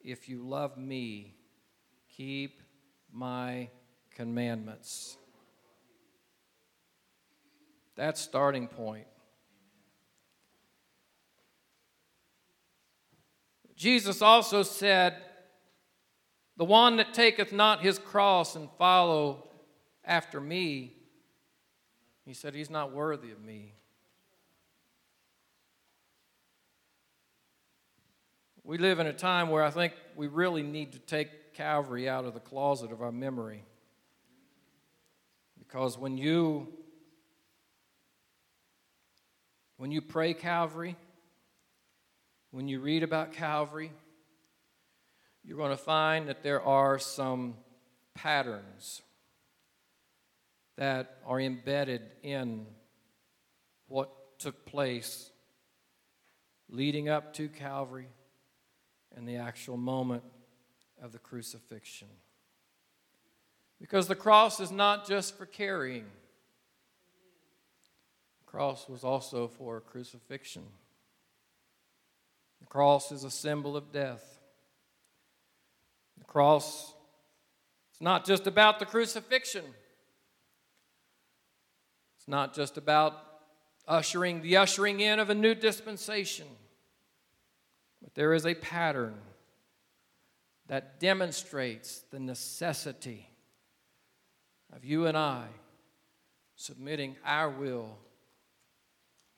If 0.00 0.28
you 0.28 0.42
love 0.42 0.76
me, 0.76 1.36
keep 2.08 2.60
my 3.12 3.68
commandments. 4.14 5.16
That's 7.94 8.20
starting 8.20 8.68
point. 8.68 9.06
Jesus 13.82 14.22
also 14.22 14.62
said, 14.62 15.16
The 16.56 16.64
one 16.64 16.98
that 16.98 17.12
taketh 17.12 17.52
not 17.52 17.80
his 17.82 17.98
cross 17.98 18.54
and 18.54 18.68
follow 18.78 19.48
after 20.04 20.40
me, 20.40 20.92
he 22.24 22.32
said, 22.32 22.54
He's 22.54 22.70
not 22.70 22.92
worthy 22.92 23.32
of 23.32 23.42
me. 23.42 23.74
We 28.62 28.78
live 28.78 29.00
in 29.00 29.08
a 29.08 29.12
time 29.12 29.50
where 29.50 29.64
I 29.64 29.70
think 29.70 29.94
we 30.14 30.28
really 30.28 30.62
need 30.62 30.92
to 30.92 31.00
take 31.00 31.52
Calvary 31.52 32.08
out 32.08 32.24
of 32.24 32.34
the 32.34 32.40
closet 32.40 32.92
of 32.92 33.02
our 33.02 33.10
memory. 33.10 33.64
Because 35.58 35.98
when 35.98 36.16
you 36.16 36.68
when 39.76 39.90
you 39.90 40.00
pray 40.00 40.34
Calvary, 40.34 40.94
when 42.52 42.68
you 42.68 42.80
read 42.80 43.02
about 43.02 43.32
Calvary, 43.32 43.90
you're 45.42 45.56
going 45.56 45.70
to 45.70 45.76
find 45.76 46.28
that 46.28 46.42
there 46.42 46.62
are 46.62 46.98
some 46.98 47.54
patterns 48.14 49.00
that 50.76 51.16
are 51.26 51.40
embedded 51.40 52.02
in 52.22 52.66
what 53.88 54.38
took 54.38 54.66
place 54.66 55.30
leading 56.68 57.08
up 57.08 57.32
to 57.34 57.48
Calvary 57.48 58.08
and 59.16 59.26
the 59.26 59.36
actual 59.36 59.78
moment 59.78 60.22
of 61.02 61.12
the 61.12 61.18
crucifixion. 61.18 62.08
Because 63.80 64.08
the 64.08 64.14
cross 64.14 64.60
is 64.60 64.70
not 64.70 65.08
just 65.08 65.38
for 65.38 65.46
carrying, 65.46 66.04
the 68.40 68.44
cross 68.46 68.88
was 68.90 69.04
also 69.04 69.48
for 69.48 69.80
crucifixion. 69.80 70.64
The 72.62 72.68
cross 72.68 73.10
is 73.10 73.24
a 73.24 73.30
symbol 73.30 73.76
of 73.76 73.90
death. 73.92 74.24
The 76.16 76.24
cross 76.24 76.94
is 77.92 78.00
not 78.00 78.24
just 78.24 78.46
about 78.46 78.78
the 78.78 78.86
crucifixion. 78.86 79.64
It's 82.16 82.28
not 82.28 82.54
just 82.54 82.78
about 82.78 83.14
ushering 83.88 84.42
the 84.42 84.58
ushering 84.58 85.00
in 85.00 85.18
of 85.18 85.28
a 85.28 85.34
new 85.34 85.56
dispensation. 85.56 86.46
But 88.00 88.14
there 88.14 88.32
is 88.32 88.46
a 88.46 88.54
pattern 88.54 89.16
that 90.68 91.00
demonstrates 91.00 92.04
the 92.12 92.20
necessity 92.20 93.28
of 94.72 94.84
you 94.84 95.06
and 95.06 95.18
I 95.18 95.48
submitting 96.54 97.16
our 97.24 97.50
will 97.50 97.98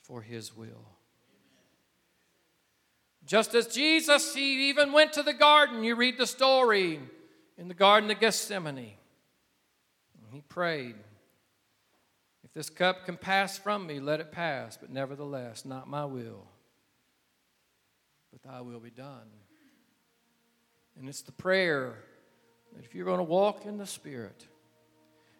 for 0.02 0.20
His 0.20 0.54
will. 0.54 0.93
Just 3.26 3.54
as 3.54 3.66
Jesus, 3.68 4.34
He 4.34 4.68
even 4.68 4.92
went 4.92 5.12
to 5.14 5.22
the 5.22 5.32
garden. 5.32 5.84
You 5.84 5.96
read 5.96 6.18
the 6.18 6.26
story 6.26 7.00
in 7.56 7.68
the 7.68 7.74
Garden 7.74 8.10
of 8.10 8.20
Gethsemane. 8.20 8.94
He 10.34 10.40
prayed, 10.40 10.96
If 12.42 12.52
this 12.52 12.68
cup 12.68 13.06
can 13.06 13.16
pass 13.16 13.56
from 13.56 13.86
me, 13.86 14.00
let 14.00 14.18
it 14.18 14.32
pass, 14.32 14.76
but 14.76 14.90
nevertheless, 14.90 15.64
not 15.64 15.88
my 15.88 16.04
will, 16.04 16.44
but 18.32 18.42
thy 18.42 18.60
will 18.60 18.80
be 18.80 18.90
done. 18.90 19.30
And 20.98 21.08
it's 21.08 21.22
the 21.22 21.30
prayer 21.30 21.94
that 22.74 22.84
if 22.84 22.96
you're 22.96 23.04
going 23.04 23.18
to 23.18 23.22
walk 23.22 23.64
in 23.64 23.78
the 23.78 23.86
Spirit, 23.86 24.44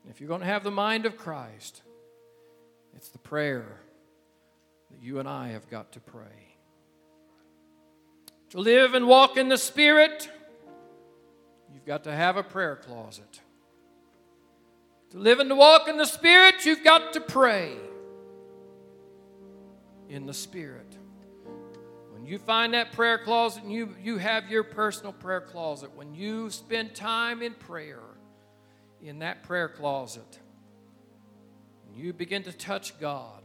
and 0.05 0.12
if 0.12 0.20
you're 0.20 0.28
going 0.28 0.43
to 0.43 0.47
have 0.47 0.62
the 0.62 0.70
mind 0.70 1.07
of 1.07 1.16
Christ, 1.16 1.82
it's 2.95 3.09
the 3.09 3.18
prayer 3.18 3.80
that 4.93 5.03
you 5.03 5.18
and 5.18 5.28
I 5.28 5.49
have 5.49 5.68
got 5.68 5.91
to 5.93 6.01
pray. 6.01 6.54
To 8.55 8.61
live 8.61 8.95
and 8.95 9.09
walk 9.09 9.37
in 9.37 9.49
the 9.49 9.59
Spirit, 9.59 10.31
you've 11.73 11.85
got 11.85 12.05
to 12.05 12.13
have 12.13 12.37
a 12.37 12.45
prayer 12.45 12.77
closet. 12.77 13.41
To 15.11 15.19
live 15.19 15.41
and 15.41 15.49
to 15.49 15.57
walk 15.57 15.89
in 15.89 15.97
the 15.97 16.05
Spirit, 16.05 16.65
you've 16.65 16.85
got 16.85 17.15
to 17.15 17.21
pray 17.21 17.73
in 20.09 20.27
the 20.27 20.33
Spirit. 20.33 20.87
When 22.13 22.25
you 22.25 22.39
find 22.39 22.75
that 22.75 22.93
prayer 22.93 23.19
closet 23.19 23.65
and 23.65 23.73
you, 23.73 23.93
you 24.01 24.19
have 24.19 24.49
your 24.49 24.63
personal 24.63 25.13
prayer 25.13 25.41
closet, 25.41 25.91
when 25.97 26.15
you 26.15 26.49
spend 26.49 26.95
time 26.95 27.43
in 27.43 27.55
prayer, 27.55 28.05
in 29.03 29.19
that 29.19 29.43
prayer 29.43 29.69
closet, 29.69 30.39
you 31.93 32.13
begin 32.13 32.45
to 32.45 32.53
touch 32.53 33.01
God, 33.01 33.43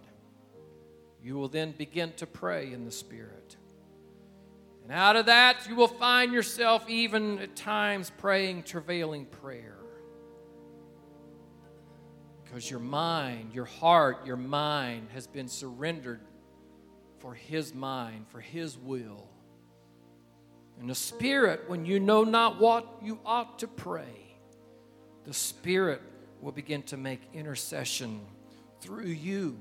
you 1.23 1.33
will 1.33 1.49
then 1.49 1.73
begin 1.75 2.13
to 2.17 2.27
pray 2.27 2.71
in 2.71 2.85
the 2.85 2.91
Spirit. 2.91 3.55
And 4.89 4.97
out 4.97 5.15
of 5.15 5.27
that, 5.27 5.67
you 5.69 5.75
will 5.75 5.87
find 5.87 6.33
yourself 6.33 6.89
even 6.89 7.37
at 7.37 7.55
times 7.55 8.11
praying 8.17 8.63
travailing 8.63 9.27
prayer. 9.27 9.77
Because 12.43 12.67
your 12.71 12.79
mind, 12.79 13.53
your 13.53 13.65
heart, 13.65 14.25
your 14.25 14.35
mind 14.35 15.09
has 15.13 15.27
been 15.27 15.47
surrendered 15.47 16.21
for 17.19 17.35
His 17.35 17.71
mind, 17.71 18.25
for 18.29 18.39
His 18.39 18.79
will. 18.79 19.29
And 20.79 20.89
the 20.89 20.95
Spirit, 20.95 21.69
when 21.69 21.85
you 21.85 21.99
know 21.99 22.23
not 22.23 22.59
what 22.59 22.87
you 23.03 23.19
ought 23.23 23.59
to 23.59 23.67
pray, 23.67 24.35
the 25.23 25.35
Spirit 25.35 26.01
will 26.41 26.51
begin 26.51 26.81
to 26.83 26.97
make 26.97 27.21
intercession 27.31 28.21
through 28.81 29.09
you 29.09 29.59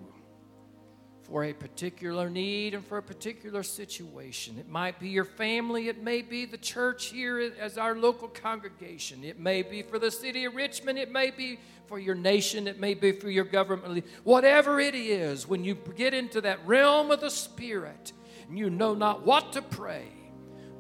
for 1.29 1.45
a 1.45 1.53
particular 1.53 2.31
need 2.31 2.75
and 2.75 2.85
for 2.85 2.99
a 2.99 3.03
particular 3.03 3.63
situation. 3.63 4.57
It 4.59 4.69
might 4.69 4.99
be 4.99 5.09
your 5.11 5.25
family, 5.25 5.89
it 5.89 6.03
may 6.03 6.23
be 6.23 6.47
the 6.47 6.57
church 6.57 7.07
here 7.07 7.53
as 7.59 7.77
our 7.77 7.95
local 7.95 8.29
congregation, 8.29 9.25
it 9.25 9.39
may 9.39 9.63
be 9.63 9.83
for 9.83 9.99
the 9.99 10.11
city 10.11 10.47
of 10.47 10.55
Richmond, 10.55 10.99
it 10.99 11.13
may 11.13 11.31
be 11.31 11.59
for 11.87 11.99
your 11.99 12.15
nation, 12.15 12.67
it 12.67 12.81
may 12.81 12.95
be 12.95 13.13
for 13.13 13.31
your 13.31 13.45
government. 13.45 14.05
Whatever 14.25 14.81
it 14.81 14.95
is, 14.95 15.47
when 15.47 15.65
you 15.65 15.75
get 15.97 16.15
into 16.15 16.41
that 16.41 16.67
realm 16.67 17.11
of 17.11 17.21
the 17.21 17.31
Spirit 17.31 18.13
and 18.49 18.59
you 18.59 18.71
know 18.71 18.95
not 18.95 19.27
what 19.27 19.53
to 19.53 19.63
pray, 19.63 20.09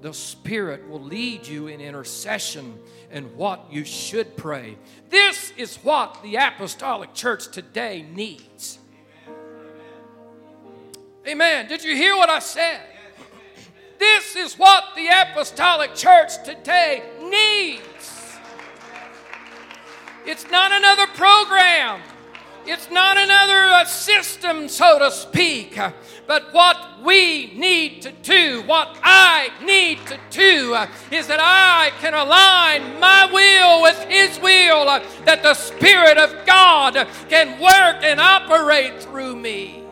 the 0.00 0.14
Spirit 0.14 0.88
will 0.88 1.02
lead 1.02 1.46
you 1.46 1.66
in 1.66 1.80
intercession 1.80 2.78
and 3.10 3.34
what 3.34 3.70
you 3.70 3.84
should 3.84 4.36
pray. 4.36 4.78
This 5.10 5.52
is 5.56 5.76
what 5.76 6.22
the 6.22 6.36
apostolic 6.36 7.14
church 7.14 7.48
today 7.50 8.06
needs. 8.14 8.78
Amen. 11.28 11.68
Did 11.68 11.84
you 11.84 11.94
hear 11.94 12.16
what 12.16 12.30
I 12.30 12.38
said? 12.38 12.80
This 13.98 14.34
is 14.34 14.54
what 14.54 14.82
the 14.96 15.08
apostolic 15.08 15.94
church 15.94 16.42
today 16.42 17.02
needs. 17.20 18.38
It's 20.24 20.50
not 20.50 20.72
another 20.72 21.06
program. 21.08 22.00
It's 22.64 22.90
not 22.90 23.18
another 23.18 23.72
uh, 23.74 23.84
system, 23.84 24.68
so 24.68 24.98
to 24.98 25.10
speak, 25.10 25.78
uh, 25.78 25.92
but 26.26 26.52
what 26.52 27.02
we 27.02 27.52
need 27.54 28.02
to 28.02 28.12
do, 28.22 28.62
what 28.66 28.98
I 29.02 29.48
need 29.62 29.98
to 30.06 30.18
do, 30.30 30.74
uh, 30.74 30.86
is 31.10 31.26
that 31.28 31.40
I 31.40 31.92
can 32.00 32.12
align 32.12 33.00
my 33.00 33.30
will 33.32 33.82
with 33.82 33.98
His 34.04 34.38
will, 34.40 34.84
that 35.24 35.42
the 35.42 35.54
Spirit 35.54 36.18
of 36.18 36.44
God 36.46 37.06
can 37.30 37.58
work 37.60 38.02
and 38.02 38.20
operate 38.20 39.02
through 39.02 39.36
me. 39.36 39.87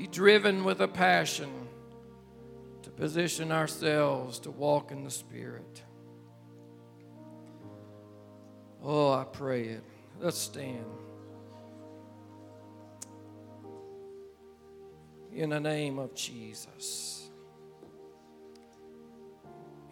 Be 0.00 0.06
driven 0.06 0.64
with 0.64 0.80
a 0.80 0.88
passion, 0.88 1.50
to 2.82 2.88
position 2.88 3.52
ourselves 3.52 4.38
to 4.38 4.50
walk 4.50 4.90
in 4.92 5.04
the 5.04 5.10
Spirit. 5.10 5.82
Oh, 8.82 9.12
I 9.12 9.24
pray 9.24 9.64
it. 9.64 9.84
Let's 10.18 10.38
stand. 10.38 10.86
In 15.34 15.50
the 15.50 15.60
name 15.60 15.98
of 15.98 16.14
Jesus. 16.14 17.28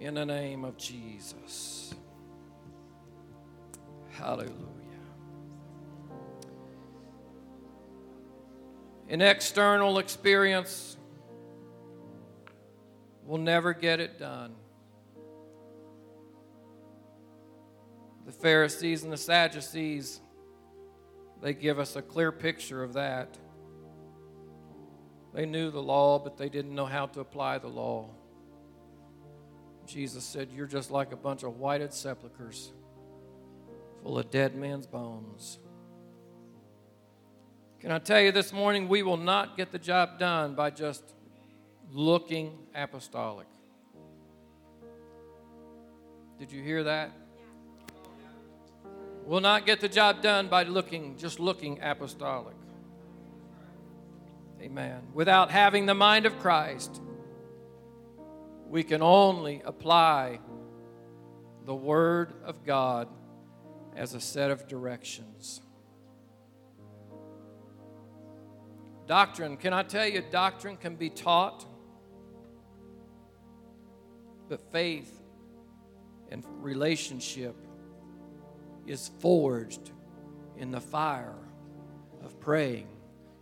In 0.00 0.14
the 0.14 0.24
name 0.24 0.64
of 0.64 0.78
Jesus. 0.78 1.92
Hallelujah. 4.12 4.77
An 9.08 9.22
external 9.22 9.98
experience 9.98 10.96
will 13.24 13.38
never 13.38 13.72
get 13.72 14.00
it 14.00 14.18
done. 14.18 14.54
the 18.28 18.34
Pharisees 18.34 19.04
and 19.04 19.10
the 19.10 19.16
Sadducees, 19.16 20.20
they 21.40 21.54
give 21.54 21.78
us 21.78 21.96
a 21.96 22.02
clear 22.02 22.30
picture 22.30 22.82
of 22.82 22.92
that. 22.92 23.38
They 25.32 25.46
knew 25.46 25.70
the 25.70 25.80
law, 25.80 26.18
but 26.18 26.36
they 26.36 26.50
didn't 26.50 26.74
know 26.74 26.84
how 26.84 27.06
to 27.06 27.20
apply 27.20 27.56
the 27.56 27.68
law. 27.68 28.10
Jesus 29.86 30.24
said, 30.24 30.50
You're 30.52 30.66
just 30.66 30.90
like 30.90 31.12
a 31.12 31.16
bunch 31.16 31.42
of 31.42 31.56
whited 31.56 31.94
sepulchres 31.94 32.72
full 34.02 34.18
of 34.18 34.30
dead 34.30 34.54
men's 34.54 34.86
bones. 34.86 35.58
Can 37.80 37.92
I 37.92 38.00
tell 38.00 38.20
you 38.20 38.32
this 38.32 38.52
morning, 38.52 38.88
we 38.88 39.04
will 39.04 39.16
not 39.16 39.56
get 39.56 39.70
the 39.70 39.78
job 39.78 40.18
done 40.18 40.54
by 40.54 40.70
just 40.70 41.14
looking 41.92 42.58
apostolic. 42.74 43.46
Did 46.40 46.50
you 46.50 46.60
hear 46.60 46.82
that? 46.82 47.12
We 49.24 49.30
will 49.30 49.40
not 49.40 49.64
get 49.64 49.80
the 49.80 49.88
job 49.88 50.22
done 50.22 50.48
by 50.48 50.64
looking 50.64 51.16
just 51.16 51.38
looking 51.38 51.78
apostolic. 51.80 52.56
Amen. 54.60 55.02
Without 55.14 55.52
having 55.52 55.86
the 55.86 55.94
mind 55.94 56.26
of 56.26 56.36
Christ, 56.40 57.00
we 58.68 58.82
can 58.82 59.02
only 59.02 59.62
apply 59.64 60.40
the 61.64 61.76
Word 61.76 62.32
of 62.44 62.64
God 62.64 63.06
as 63.94 64.14
a 64.14 64.20
set 64.20 64.50
of 64.50 64.66
directions. 64.66 65.60
Doctrine, 69.08 69.56
can 69.56 69.72
I 69.72 69.84
tell 69.84 70.06
you, 70.06 70.22
doctrine 70.30 70.76
can 70.76 70.94
be 70.94 71.08
taught, 71.08 71.64
but 74.50 74.60
faith 74.70 75.22
and 76.30 76.44
relationship 76.60 77.56
is 78.86 79.10
forged 79.18 79.92
in 80.58 80.70
the 80.70 80.80
fire 80.80 81.38
of 82.22 82.38
praying 82.38 82.88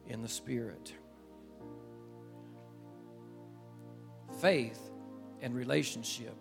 in 0.06 0.22
the 0.22 0.28
Spirit. 0.28 0.94
Faith 4.40 4.92
and 5.40 5.52
relationship 5.52 6.36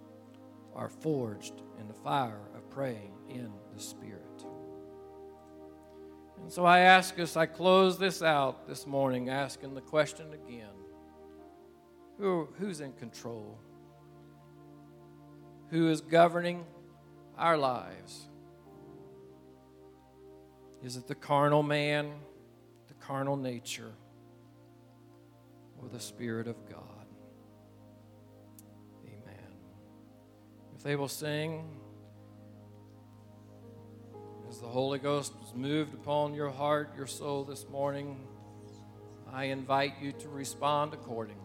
are 0.76 0.89
forged 0.89 1.63
in 1.80 1.88
the 1.88 1.95
fire 1.95 2.47
of 2.55 2.69
praying 2.69 3.13
in 3.28 3.51
the 3.73 3.82
Spirit. 3.82 4.24
And 6.45 6.53
so 6.53 6.63
I 6.63 6.81
ask 6.81 7.19
us, 7.19 7.35
I 7.35 7.47
close 7.47 7.97
this 7.97 8.21
out 8.21 8.67
this 8.67 8.85
morning 8.85 9.29
asking 9.29 9.73
the 9.73 9.81
question 9.81 10.27
again 10.31 10.69
Who, 12.19 12.47
who's 12.59 12.81
in 12.81 12.93
control? 12.93 13.57
Who 15.71 15.89
is 15.89 16.01
governing 16.01 16.63
our 17.35 17.57
lives? 17.57 18.29
Is 20.83 20.97
it 20.97 21.07
the 21.07 21.15
carnal 21.15 21.63
man, 21.63 22.11
the 22.89 22.93
carnal 22.93 23.37
nature, 23.37 23.93
or 25.81 25.89
the 25.89 25.99
Spirit 25.99 26.47
of 26.47 26.57
God? 26.69 27.07
Amen. 29.03 29.51
If 30.75 30.83
they 30.83 30.95
will 30.95 31.07
sing, 31.07 31.79
as 34.55 34.61
the 34.61 34.67
Holy 34.67 34.99
Ghost 34.99 35.33
was 35.41 35.53
moved 35.53 35.93
upon 35.93 36.33
your 36.33 36.49
heart, 36.49 36.93
your 36.95 37.07
soul 37.07 37.43
this 37.43 37.67
morning, 37.69 38.25
I 39.33 39.45
invite 39.45 39.95
you 40.01 40.13
to 40.13 40.29
respond 40.29 40.93
accordingly. 40.93 41.44